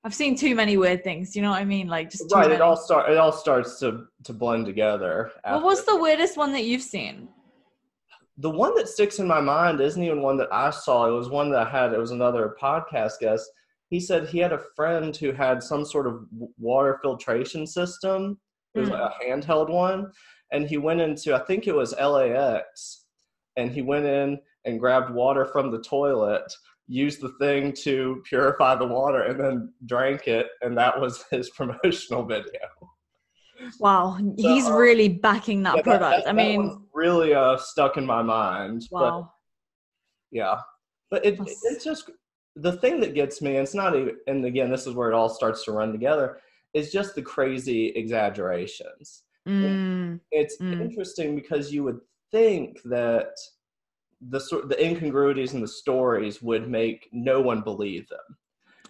I've 0.02 0.14
seen 0.14 0.36
too 0.36 0.54
many 0.54 0.76
weird 0.76 1.04
things. 1.04 1.36
You 1.36 1.42
know 1.42 1.50
what 1.50 1.60
I 1.60 1.64
mean? 1.64 1.88
Like 1.88 2.10
just 2.10 2.32
right. 2.32 2.42
Many. 2.42 2.54
It 2.54 2.60
all 2.60 2.76
start. 2.76 3.10
It 3.10 3.18
all 3.18 3.32
starts 3.32 3.78
to 3.80 4.06
to 4.24 4.32
blend 4.32 4.66
together. 4.66 5.30
What 5.44 5.62
was 5.62 5.84
the 5.84 5.96
weirdest 5.96 6.36
one 6.36 6.52
that 6.52 6.64
you've 6.64 6.82
seen? 6.82 7.28
The 8.38 8.48
one 8.48 8.74
that 8.76 8.88
sticks 8.88 9.18
in 9.18 9.26
my 9.26 9.40
mind 9.40 9.80
isn't 9.80 10.02
even 10.02 10.22
one 10.22 10.38
that 10.38 10.52
I 10.52 10.70
saw. 10.70 11.06
It 11.06 11.12
was 11.12 11.28
one 11.28 11.50
that 11.50 11.66
I 11.66 11.70
had. 11.70 11.92
It 11.92 11.98
was 11.98 12.12
another 12.12 12.56
podcast 12.60 13.18
guest. 13.20 13.50
He 13.90 14.00
said 14.00 14.28
he 14.28 14.38
had 14.38 14.52
a 14.52 14.64
friend 14.74 15.14
who 15.14 15.32
had 15.32 15.62
some 15.62 15.84
sort 15.84 16.06
of 16.06 16.24
water 16.58 16.98
filtration 17.02 17.66
system. 17.66 18.38
It 18.74 18.80
was 18.80 18.88
mm. 18.88 18.94
a 18.94 19.12
handheld 19.22 19.68
one, 19.68 20.12
and 20.52 20.66
he 20.66 20.78
went 20.78 21.00
into 21.00 21.34
I 21.34 21.40
think 21.40 21.66
it 21.66 21.74
was 21.74 21.94
LAX, 22.00 23.04
and 23.56 23.70
he 23.70 23.82
went 23.82 24.06
in 24.06 24.38
and 24.64 24.80
grabbed 24.80 25.10
water 25.10 25.44
from 25.46 25.70
the 25.70 25.80
toilet, 25.80 26.52
used 26.86 27.20
the 27.20 27.34
thing 27.40 27.72
to 27.72 28.22
purify 28.28 28.74
the 28.74 28.86
water, 28.86 29.22
and 29.22 29.40
then 29.40 29.72
drank 29.86 30.26
it. 30.26 30.48
And 30.62 30.76
that 30.76 31.00
was 31.00 31.24
his 31.30 31.50
promotional 31.50 32.24
video. 32.24 32.60
Wow, 33.78 34.16
so, 34.18 34.34
he's 34.38 34.66
uh, 34.66 34.72
really 34.72 35.08
backing 35.08 35.62
that 35.64 35.76
yeah, 35.76 35.82
product. 35.82 36.24
That, 36.24 36.24
that, 36.24 36.30
I 36.30 36.32
mean, 36.32 36.82
really 36.94 37.34
uh, 37.34 37.58
stuck 37.58 37.98
in 37.98 38.06
my 38.06 38.22
mind. 38.22 38.82
Wow. 38.90 39.20
But, 39.20 40.36
yeah, 40.36 40.60
but 41.10 41.26
it, 41.26 41.38
it's 41.40 41.84
just 41.84 42.10
the 42.56 42.72
thing 42.72 43.00
that 43.00 43.14
gets 43.14 43.42
me. 43.42 43.56
And 43.56 43.64
it's 43.64 43.74
not 43.74 43.94
even. 43.94 44.16
And 44.26 44.44
again, 44.44 44.70
this 44.70 44.86
is 44.86 44.94
where 44.94 45.10
it 45.10 45.14
all 45.14 45.28
starts 45.28 45.64
to 45.64 45.72
run 45.72 45.92
together. 45.92 46.38
Is 46.72 46.92
just 46.92 47.14
the 47.14 47.22
crazy 47.22 47.88
exaggerations. 47.88 49.24
Mm, 49.48 50.20
it's 50.30 50.58
mm. 50.58 50.80
interesting 50.80 51.34
because 51.34 51.72
you 51.72 51.82
would 51.84 51.98
think 52.30 52.80
that 52.84 53.32
the 54.28 54.40
sort 54.40 54.68
the 54.68 54.84
incongruities 54.84 55.54
in 55.54 55.60
the 55.60 55.68
stories 55.68 56.42
would 56.42 56.68
make 56.68 57.08
no 57.12 57.40
one 57.40 57.62
believe 57.62 58.08
them. 58.08 58.36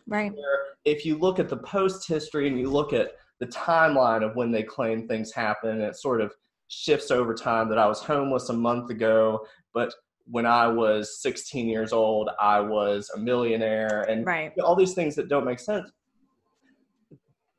Right. 0.07 0.33
Where 0.33 0.61
if 0.85 1.05
you 1.05 1.17
look 1.19 1.39
at 1.39 1.49
the 1.49 1.59
post 1.59 2.09
history 2.09 2.49
and 2.49 2.59
you 2.59 2.71
look 2.71 2.93
at 2.93 3.13
the 3.39 3.47
timeline 3.47 4.25
of 4.25 4.37
when 4.37 4.51
they 4.51 4.63
claim 4.63 5.07
things 5.07 5.33
happen, 5.33 5.81
it 5.81 5.97
sort 5.97 6.21
of 6.21 6.35
shifts 6.69 7.11
over 7.11 7.35
time 7.35 7.69
that 7.69 7.79
I 7.79 7.87
was 7.87 8.01
homeless 8.01 8.49
a 8.49 8.55
month 8.55 8.91
ago, 8.91 9.47
but 9.75 9.93
when 10.27 10.47
I 10.47 10.69
was 10.69 11.21
16 11.23 11.69
years 11.69 11.93
old, 11.93 12.31
I 12.41 12.61
was 12.61 13.11
a 13.15 13.19
millionaire, 13.19 14.03
and 14.03 14.25
right. 14.25 14.53
all 14.61 14.77
these 14.77 14.95
things 14.95 15.17
that 15.17 15.29
don't 15.29 15.45
make 15.45 15.59
sense. 15.59 15.91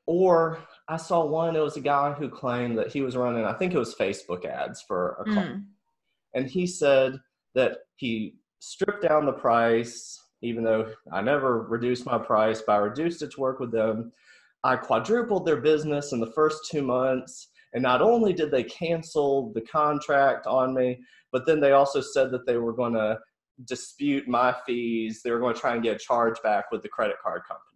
Or 0.06 0.60
I 0.91 0.97
saw 0.97 1.25
one, 1.25 1.56
it 1.56 1.62
was 1.62 1.77
a 1.77 1.82
guy 1.82 2.12
who 2.12 2.27
claimed 2.27 2.77
that 2.77 2.91
he 2.91 3.01
was 3.01 3.15
running, 3.15 3.45
I 3.45 3.54
think 3.54 3.73
it 3.73 3.77
was 3.77 3.95
Facebook 3.95 4.43
ads 4.43 4.82
for 4.82 5.15
a 5.21 5.23
car. 5.34 5.45
Mm. 5.45 5.63
And 6.34 6.47
he 6.47 6.67
said 6.67 7.17
that 7.56 7.77
he 7.95 8.36
stripped 8.60 9.01
down 9.01 9.25
the 9.25 9.32
price, 9.32 10.21
even 10.41 10.65
though 10.65 10.91
I 11.13 11.21
never 11.21 11.62
reduced 11.63 12.06
my 12.06 12.17
price, 12.17 12.62
but 12.62 12.73
I 12.73 12.77
reduced 12.77 13.21
it 13.21 13.32
to 13.32 13.39
work 13.39 13.62
with 13.62 13.71
them. 13.71 14.12
I 14.65 14.75
quadrupled 14.75 15.45
their 15.45 15.62
business 15.62 16.12
in 16.12 16.19
the 16.19 16.34
first 16.34 16.69
two 16.69 16.82
months. 16.82 17.47
And 17.73 17.82
not 17.82 18.01
only 18.01 18.34
did 18.34 18.51
they 18.51 18.63
cancel 18.65 19.54
the 19.54 19.62
contract 19.62 20.45
on 20.45 20.73
me, 20.73 20.99
but 21.32 21.45
then 21.45 21.62
they 21.62 21.71
also 21.71 22.01
said 22.01 22.32
that 22.32 22.45
they 22.45 22.58
were 22.58 22.73
going 22.73 22.93
to 22.93 23.17
dispute 23.63 24.27
my 24.27 24.54
fees. 24.65 25.21
They 25.23 25.32
were 25.32 25.39
going 25.39 25.56
to 25.56 25.60
try 25.60 25.73
and 25.73 25.84
get 25.84 25.95
a 25.95 25.99
charge 25.99 26.36
back 26.43 26.65
with 26.69 26.82
the 26.82 26.89
credit 26.89 27.15
card 27.23 27.43
company. 27.47 27.70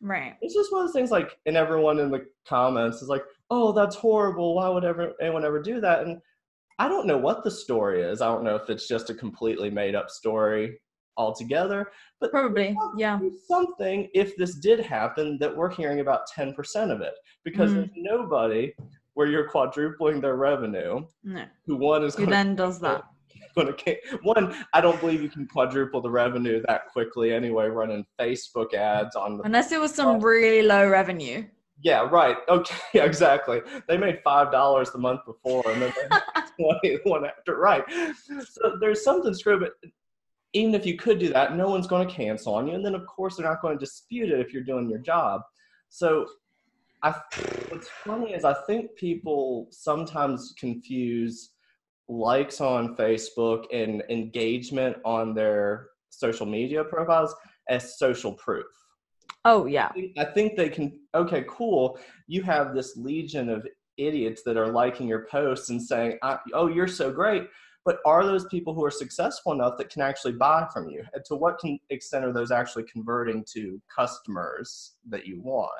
Right. 0.00 0.36
It's 0.40 0.54
just 0.54 0.72
one 0.72 0.82
of 0.82 0.86
those 0.86 0.94
things 0.94 1.10
like, 1.10 1.38
and 1.46 1.56
everyone 1.56 1.98
in 1.98 2.10
the 2.10 2.26
comments 2.46 3.02
is 3.02 3.08
like, 3.08 3.24
oh, 3.50 3.72
that's 3.72 3.96
horrible. 3.96 4.54
Why 4.54 4.68
would 4.68 4.84
ever 4.84 5.12
anyone 5.20 5.44
ever 5.44 5.60
do 5.60 5.80
that? 5.80 6.02
And 6.02 6.18
I 6.78 6.88
don't 6.88 7.06
know 7.06 7.18
what 7.18 7.42
the 7.42 7.50
story 7.50 8.02
is. 8.02 8.20
I 8.20 8.26
don't 8.26 8.44
know 8.44 8.54
if 8.54 8.70
it's 8.70 8.86
just 8.86 9.10
a 9.10 9.14
completely 9.14 9.70
made 9.70 9.94
up 9.94 10.10
story 10.10 10.78
altogether, 11.16 11.90
but 12.20 12.30
probably, 12.30 12.76
yeah. 12.96 13.18
Something, 13.48 14.08
if 14.14 14.36
this 14.36 14.56
did 14.56 14.78
happen, 14.78 15.36
that 15.40 15.54
we're 15.54 15.74
hearing 15.74 15.98
about 15.98 16.30
10% 16.36 16.54
of 16.92 17.00
it 17.00 17.14
because 17.44 17.72
mm. 17.72 17.74
there's 17.74 17.90
nobody 17.96 18.72
where 19.14 19.26
you're 19.26 19.48
quadrupling 19.48 20.20
their 20.20 20.36
revenue 20.36 21.04
no. 21.24 21.44
who 21.66 21.74
one 21.74 22.04
is 22.04 22.14
who 22.14 22.24
then 22.24 22.54
does 22.54 22.78
that 22.78 23.02
going 23.64 23.74
to 23.74 23.96
one 24.22 24.54
i 24.72 24.80
don't 24.80 25.00
believe 25.00 25.22
you 25.22 25.28
can 25.28 25.46
quadruple 25.46 26.00
the 26.00 26.10
revenue 26.10 26.62
that 26.66 26.86
quickly 26.88 27.32
anyway 27.32 27.66
running 27.66 28.04
facebook 28.18 28.74
ads 28.74 29.16
on 29.16 29.36
the 29.36 29.42
unless 29.44 29.72
it 29.72 29.80
was 29.80 29.94
some 29.94 30.20
really 30.20 30.62
low 30.62 30.88
revenue. 30.88 31.44
Yeah 31.80 32.08
right. 32.10 32.36
Okay 32.48 32.76
yeah, 32.94 33.04
exactly. 33.04 33.60
They 33.86 33.96
made 33.96 34.20
five 34.24 34.50
dollars 34.50 34.90
the 34.90 34.98
month 34.98 35.20
before 35.24 35.62
and 35.70 35.82
then 35.82 35.92
20 36.82 36.98
one 37.04 37.24
after 37.24 37.56
right. 37.56 37.84
So 37.90 38.76
there's 38.80 39.04
something 39.04 39.34
screwed 39.34 39.60
but 39.60 39.90
even 40.54 40.74
if 40.74 40.86
you 40.86 40.96
could 40.96 41.18
do 41.18 41.28
that 41.32 41.56
no 41.56 41.68
one's 41.68 41.86
going 41.86 42.08
to 42.08 42.12
cancel 42.12 42.54
on 42.54 42.66
you 42.66 42.74
and 42.74 42.84
then 42.84 42.94
of 42.94 43.06
course 43.06 43.36
they're 43.36 43.46
not 43.46 43.62
going 43.62 43.78
to 43.78 43.84
dispute 43.84 44.30
it 44.30 44.40
if 44.40 44.52
you're 44.52 44.64
doing 44.64 44.88
your 44.88 44.98
job. 44.98 45.42
So 45.88 46.26
I 47.02 47.14
what's 47.68 47.88
funny 48.04 48.32
is 48.32 48.44
I 48.44 48.54
think 48.66 48.94
people 48.96 49.68
sometimes 49.70 50.54
confuse 50.58 51.50
likes 52.08 52.60
on 52.60 52.96
Facebook 52.96 53.64
and 53.72 54.02
engagement 54.08 54.96
on 55.04 55.34
their 55.34 55.88
social 56.10 56.46
media 56.46 56.84
profiles 56.84 57.34
as 57.68 57.98
social 57.98 58.32
proof. 58.32 58.66
Oh 59.44 59.66
yeah. 59.66 59.88
I 59.88 59.92
think, 59.92 60.18
I 60.18 60.24
think 60.24 60.56
they 60.56 60.68
can 60.68 60.98
okay, 61.14 61.44
cool. 61.48 61.98
You 62.26 62.42
have 62.42 62.74
this 62.74 62.96
legion 62.96 63.48
of 63.48 63.66
idiots 63.96 64.42
that 64.44 64.56
are 64.56 64.68
liking 64.68 65.08
your 65.08 65.26
posts 65.26 65.70
and 65.70 65.82
saying, 65.82 66.18
"Oh, 66.54 66.68
you're 66.68 66.88
so 66.88 67.12
great." 67.12 67.48
But 67.84 68.00
are 68.04 68.26
those 68.26 68.44
people 68.46 68.74
who 68.74 68.84
are 68.84 68.90
successful 68.90 69.52
enough 69.52 69.78
that 69.78 69.88
can 69.88 70.02
actually 70.02 70.32
buy 70.32 70.68
from 70.72 70.90
you? 70.90 71.02
And 71.14 71.24
to 71.26 71.36
what 71.36 71.58
extent 71.88 72.24
are 72.24 72.32
those 72.32 72.50
actually 72.50 72.84
converting 72.84 73.44
to 73.54 73.80
customers 73.94 74.96
that 75.08 75.26
you 75.26 75.40
want? 75.40 75.70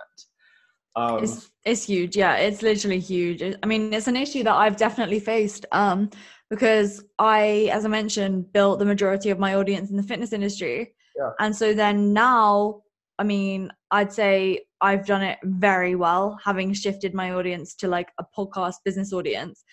Um, 0.99 1.23
it's 1.23 1.51
it's 1.65 1.85
huge. 1.85 2.17
Yeah, 2.17 2.37
it's 2.37 2.63
literally 2.63 3.01
huge. 3.01 3.43
I 3.43 3.67
mean, 3.67 3.93
it's 3.93 4.09
an 4.09 4.17
issue 4.17 4.43
that 4.45 4.55
I've 4.55 4.77
definitely 4.77 5.21
faced 5.21 5.67
um, 5.73 6.11
because 6.51 7.05
I, 7.19 7.71
as 7.73 7.85
I 7.85 7.89
mentioned, 7.89 8.53
built 8.53 8.79
the 8.79 8.85
majority 8.85 9.31
of 9.31 9.39
my 9.39 9.55
audience 9.55 9.91
in 9.91 9.97
the 9.97 10.03
fitness 10.03 10.33
industry, 10.33 10.95
yeah. 11.17 11.31
and 11.41 11.55
so 11.55 11.75
then 11.75 12.13
now, 12.13 12.83
I 13.19 13.25
mean, 13.25 13.71
I'd 13.91 14.13
say 14.13 14.61
I've 14.81 15.07
done 15.07 15.23
it 15.23 15.39
very 15.45 15.95
well, 15.95 16.39
having 16.45 16.73
shifted 16.73 17.15
my 17.15 17.33
audience 17.33 17.75
to 17.77 17.89
like 17.89 18.11
a 18.19 18.25
podcast 18.37 18.77
business 18.85 19.13
audience. 19.13 19.65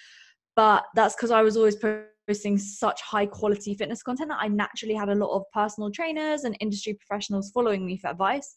But 0.56 0.86
that's 0.96 1.16
because 1.16 1.32
I 1.32 1.42
was 1.42 1.58
always 1.58 1.76
posting 2.28 2.58
such 2.58 3.02
high 3.02 3.26
quality 3.26 3.76
fitness 3.76 4.02
content 4.02 4.30
that 4.30 4.40
I 4.42 4.48
naturally 4.48 4.96
had 4.96 5.10
a 5.10 5.16
lot 5.16 5.36
of 5.36 5.44
personal 5.54 5.92
trainers 5.92 6.44
and 6.44 6.58
industry 6.60 6.94
professionals 6.94 7.52
following 7.52 7.86
me 7.86 7.98
for 7.98 8.10
advice. 8.10 8.56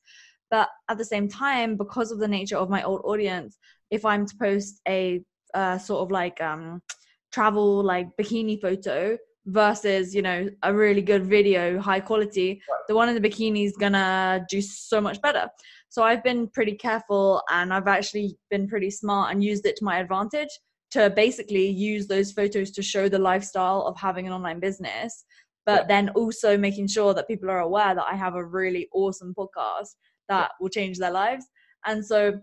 But 0.51 0.69
at 0.89 0.99
the 0.99 1.05
same 1.05 1.29
time, 1.29 1.77
because 1.77 2.11
of 2.11 2.19
the 2.19 2.29
nature 2.29 2.57
of 2.57 2.71
my 2.71 2.83
old 2.83 3.03
audience, 3.05 3.59
if 3.91 4.05
I'm 4.05 4.27
to 4.27 4.35
post 4.41 4.81
a 4.89 5.23
uh, 5.55 5.79
sort 5.79 6.03
of 6.03 6.11
like 6.11 6.41
um, 6.41 6.83
travel 7.33 7.83
like 7.83 8.09
bikini 8.21 8.61
photo 8.61 9.17
versus 9.47 10.15
you 10.15 10.21
know 10.21 10.49
a 10.63 10.75
really 10.75 11.01
good 11.01 11.25
video 11.25 11.81
high 11.81 12.01
quality 12.01 12.61
the 12.87 12.95
one 12.95 13.09
in 13.09 13.21
the 13.21 13.29
bikini 13.29 13.65
is 13.65 13.77
gonna 13.79 14.45
do 14.51 14.61
so 14.61 15.01
much 15.01 15.21
better. 15.23 15.49
So 15.89 16.03
i've 16.03 16.23
been 16.23 16.49
pretty 16.49 16.75
careful 16.75 17.43
and 17.51 17.73
i've 17.73 17.89
actually 17.89 18.37
been 18.51 18.69
pretty 18.69 18.91
smart 18.91 19.33
and 19.33 19.43
used 19.43 19.65
it 19.65 19.77
to 19.77 19.85
my 19.85 19.99
advantage 19.99 20.51
to 20.91 21.11
basically 21.11 21.67
use 21.69 22.07
those 22.07 22.33
photos 22.33 22.71
to 22.73 22.83
show 22.83 23.09
the 23.09 23.19
lifestyle 23.19 23.83
of 23.83 23.97
having 23.97 24.27
an 24.27 24.35
online 24.35 24.61
business 24.61 25.25
but 25.65 25.83
yeah. 25.83 25.87
then 25.87 26.09
also 26.11 26.59
making 26.59 26.87
sure 26.87 27.15
that 27.15 27.27
people 27.27 27.51
are 27.51 27.61
aware 27.61 27.95
that 27.95 28.07
i 28.11 28.15
have 28.15 28.35
a 28.35 28.45
really 28.45 28.87
awesome 28.93 29.35
podcast 29.35 29.95
that 30.29 30.53
will 30.61 30.69
change 30.69 30.99
their 30.99 31.11
lives. 31.11 31.47
And 31.87 32.05
so 32.05 32.41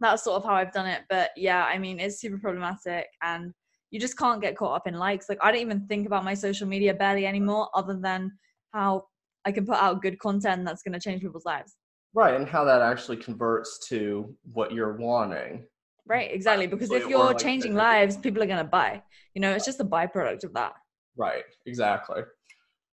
that's 0.00 0.24
sort 0.24 0.36
of 0.36 0.44
how 0.44 0.54
I've 0.54 0.72
done 0.72 0.86
it. 0.86 1.02
But 1.08 1.30
yeah, 1.36 1.64
I 1.64 1.78
mean, 1.78 2.00
it's 2.00 2.20
super 2.20 2.38
problematic 2.38 3.06
and 3.22 3.52
you 3.90 4.00
just 4.00 4.18
can't 4.18 4.40
get 4.40 4.56
caught 4.56 4.74
up 4.76 4.86
in 4.86 4.94
likes. 4.94 5.28
Like, 5.28 5.38
I 5.42 5.52
don't 5.52 5.60
even 5.60 5.86
think 5.86 6.06
about 6.06 6.24
my 6.24 6.34
social 6.34 6.66
media 6.66 6.94
barely 6.94 7.26
anymore, 7.26 7.68
other 7.74 7.98
than 8.00 8.32
how 8.72 9.04
I 9.44 9.52
can 9.52 9.66
put 9.66 9.76
out 9.76 10.00
good 10.02 10.18
content 10.18 10.64
that's 10.64 10.82
going 10.82 10.94
to 10.94 11.00
change 11.00 11.20
people's 11.20 11.44
lives. 11.44 11.76
Right. 12.14 12.34
And 12.34 12.48
how 12.48 12.64
that 12.64 12.80
actually 12.80 13.18
converts 13.18 13.86
to 13.88 14.34
what 14.52 14.72
you're 14.72 14.96
wanting. 14.96 15.64
Right. 16.06 16.30
Exactly. 16.32 16.66
Because 16.66 16.90
if 16.90 17.06
you're 17.06 17.24
like 17.24 17.38
changing 17.38 17.74
lives, 17.74 18.16
people 18.16 18.42
are 18.42 18.46
going 18.46 18.58
to 18.58 18.64
buy. 18.64 19.02
You 19.34 19.42
know, 19.42 19.52
it's 19.52 19.66
just 19.66 19.80
a 19.80 19.84
byproduct 19.84 20.44
of 20.44 20.54
that. 20.54 20.72
Right. 21.16 21.44
Exactly. 21.66 22.22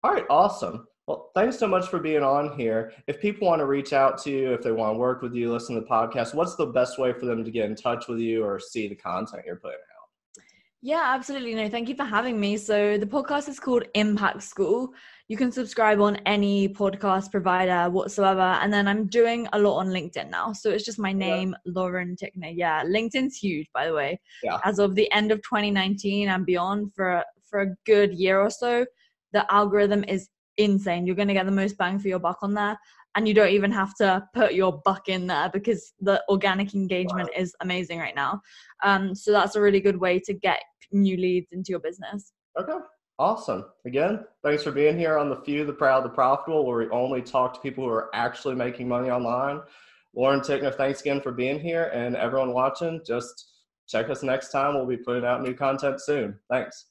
All 0.04 0.14
right. 0.14 0.26
Awesome. 0.30 0.86
Well, 1.10 1.32
thanks 1.34 1.58
so 1.58 1.68
much 1.68 1.88
for 1.88 1.98
being 1.98 2.22
on 2.22 2.56
here. 2.56 2.94
If 3.08 3.20
people 3.20 3.48
want 3.48 3.62
to 3.62 3.66
reach 3.66 3.94
out 3.94 4.20
to 4.20 4.30
you, 4.30 4.54
if 4.54 4.62
they 4.62 4.72
want 4.72 4.94
to 4.94 5.00
work 5.00 5.24
with 5.24 5.34
you, 5.34 5.52
listen 5.52 5.74
to 5.74 5.82
the 5.82 5.88
podcast, 5.88 6.36
what's 6.36 6.56
the 6.56 6.68
best 6.68 7.00
way 7.00 7.14
for 7.14 7.26
them 7.26 7.44
to 7.44 7.50
get 7.50 7.66
in 7.66 7.76
touch 7.76 8.08
with 8.08 8.20
you 8.20 8.44
or 8.44 8.60
see 8.60 8.88
the 8.88 8.94
content 8.94 9.42
you're 9.44 9.56
putting 9.56 9.80
out? 9.80 10.44
Yeah, 10.84 11.02
absolutely. 11.04 11.56
No, 11.56 11.68
thank 11.68 11.90
you 11.90 11.96
for 11.96 12.04
having 12.04 12.40
me. 12.40 12.58
So 12.58 13.00
the 13.00 13.08
podcast 13.08 13.50
is 13.50 13.60
called 13.60 13.86
Impact 13.96 14.44
School. 14.44 14.94
You 15.28 15.36
can 15.36 15.52
subscribe 15.52 16.00
on 16.00 16.18
any 16.28 16.70
podcast 16.70 17.32
provider 17.32 17.90
whatsoever. 17.90 18.60
And 18.62 18.72
then 18.72 18.88
I'm 18.88 19.08
doing 19.08 19.48
a 19.52 19.58
lot 19.58 19.78
on 19.78 19.88
LinkedIn 19.88 20.30
now. 20.30 20.54
So 20.54 20.70
it's 20.70 20.86
just 20.86 21.00
my 21.00 21.12
name, 21.12 21.56
yeah. 21.66 21.72
Lauren 21.74 22.18
Tickner. 22.18 22.54
Yeah, 22.56 22.84
LinkedIn's 22.84 23.36
huge, 23.36 23.68
by 23.74 23.88
the 23.88 23.96
way. 23.96 24.20
Yeah. 24.44 24.60
As 24.64 24.78
of 24.78 24.94
the 24.94 25.12
end 25.12 25.32
of 25.32 25.40
2019 25.40 26.30
and 26.30 26.46
beyond, 26.46 26.94
for 26.94 27.24
for 27.50 27.62
a 27.62 27.76
good 27.88 28.14
year 28.14 28.40
or 28.40 28.52
so, 28.52 28.86
the 29.34 29.52
algorithm 29.52 30.04
is 30.04 30.30
insane. 30.60 31.08
You're 31.08 31.16
going 31.16 31.28
to 31.28 31.34
get 31.34 31.46
the 31.46 31.52
most 31.52 31.78
bang 31.78 31.98
for 31.98 32.08
your 32.08 32.20
buck 32.20 32.40
on 32.42 32.54
there. 32.54 32.78
And 33.16 33.28
you 33.28 33.34
don't 33.34 33.50
even 33.50 33.72
have 33.72 33.96
to 33.96 34.24
put 34.36 34.54
your 34.54 34.82
buck 34.86 35.10
in 35.10 35.26
there 35.26 35.50
because 35.52 35.94
the 36.00 36.24
organic 36.30 36.76
engagement 36.76 37.30
wow. 37.34 37.42
is 37.42 37.56
amazing 37.62 37.98
right 37.98 38.16
now. 38.16 38.42
Um, 38.84 39.16
so 39.16 39.32
that's 39.32 39.56
a 39.56 39.62
really 39.62 39.80
good 39.80 39.98
way 39.98 40.20
to 40.20 40.34
get 40.34 40.60
new 40.92 41.18
leads 41.18 41.48
into 41.52 41.72
your 41.72 41.80
business. 41.80 42.34
Okay. 42.60 42.78
Awesome. 43.18 43.66
Again, 43.86 44.24
thanks 44.44 44.64
for 44.64 44.72
being 44.72 44.98
here 44.98 45.18
on 45.18 45.30
the 45.30 45.42
Few, 45.42 45.66
the 45.66 45.74
Proud, 45.74 46.06
the 46.06 46.10
Profitable, 46.10 46.66
where 46.66 46.78
we 46.78 46.90
only 46.90 47.22
talk 47.22 47.54
to 47.54 47.60
people 47.60 47.84
who 47.84 47.90
are 47.90 48.10
actually 48.14 48.56
making 48.56 48.88
money 48.88 49.10
online. 49.10 49.62
Lauren 50.16 50.40
Tickner, 50.40 50.74
thanks 50.74 51.02
again 51.02 51.20
for 51.20 51.32
being 51.32 51.60
here. 51.60 51.92
And 51.94 52.16
everyone 52.16 52.54
watching, 52.54 53.02
just 53.06 53.50
check 53.88 54.10
us 54.10 54.24
next 54.24 54.52
time. 54.52 54.76
We'll 54.76 54.86
be 54.86 54.98
putting 54.98 55.26
out 55.26 55.42
new 55.42 55.54
content 55.54 56.00
soon. 56.00 56.40
Thanks. 56.50 56.86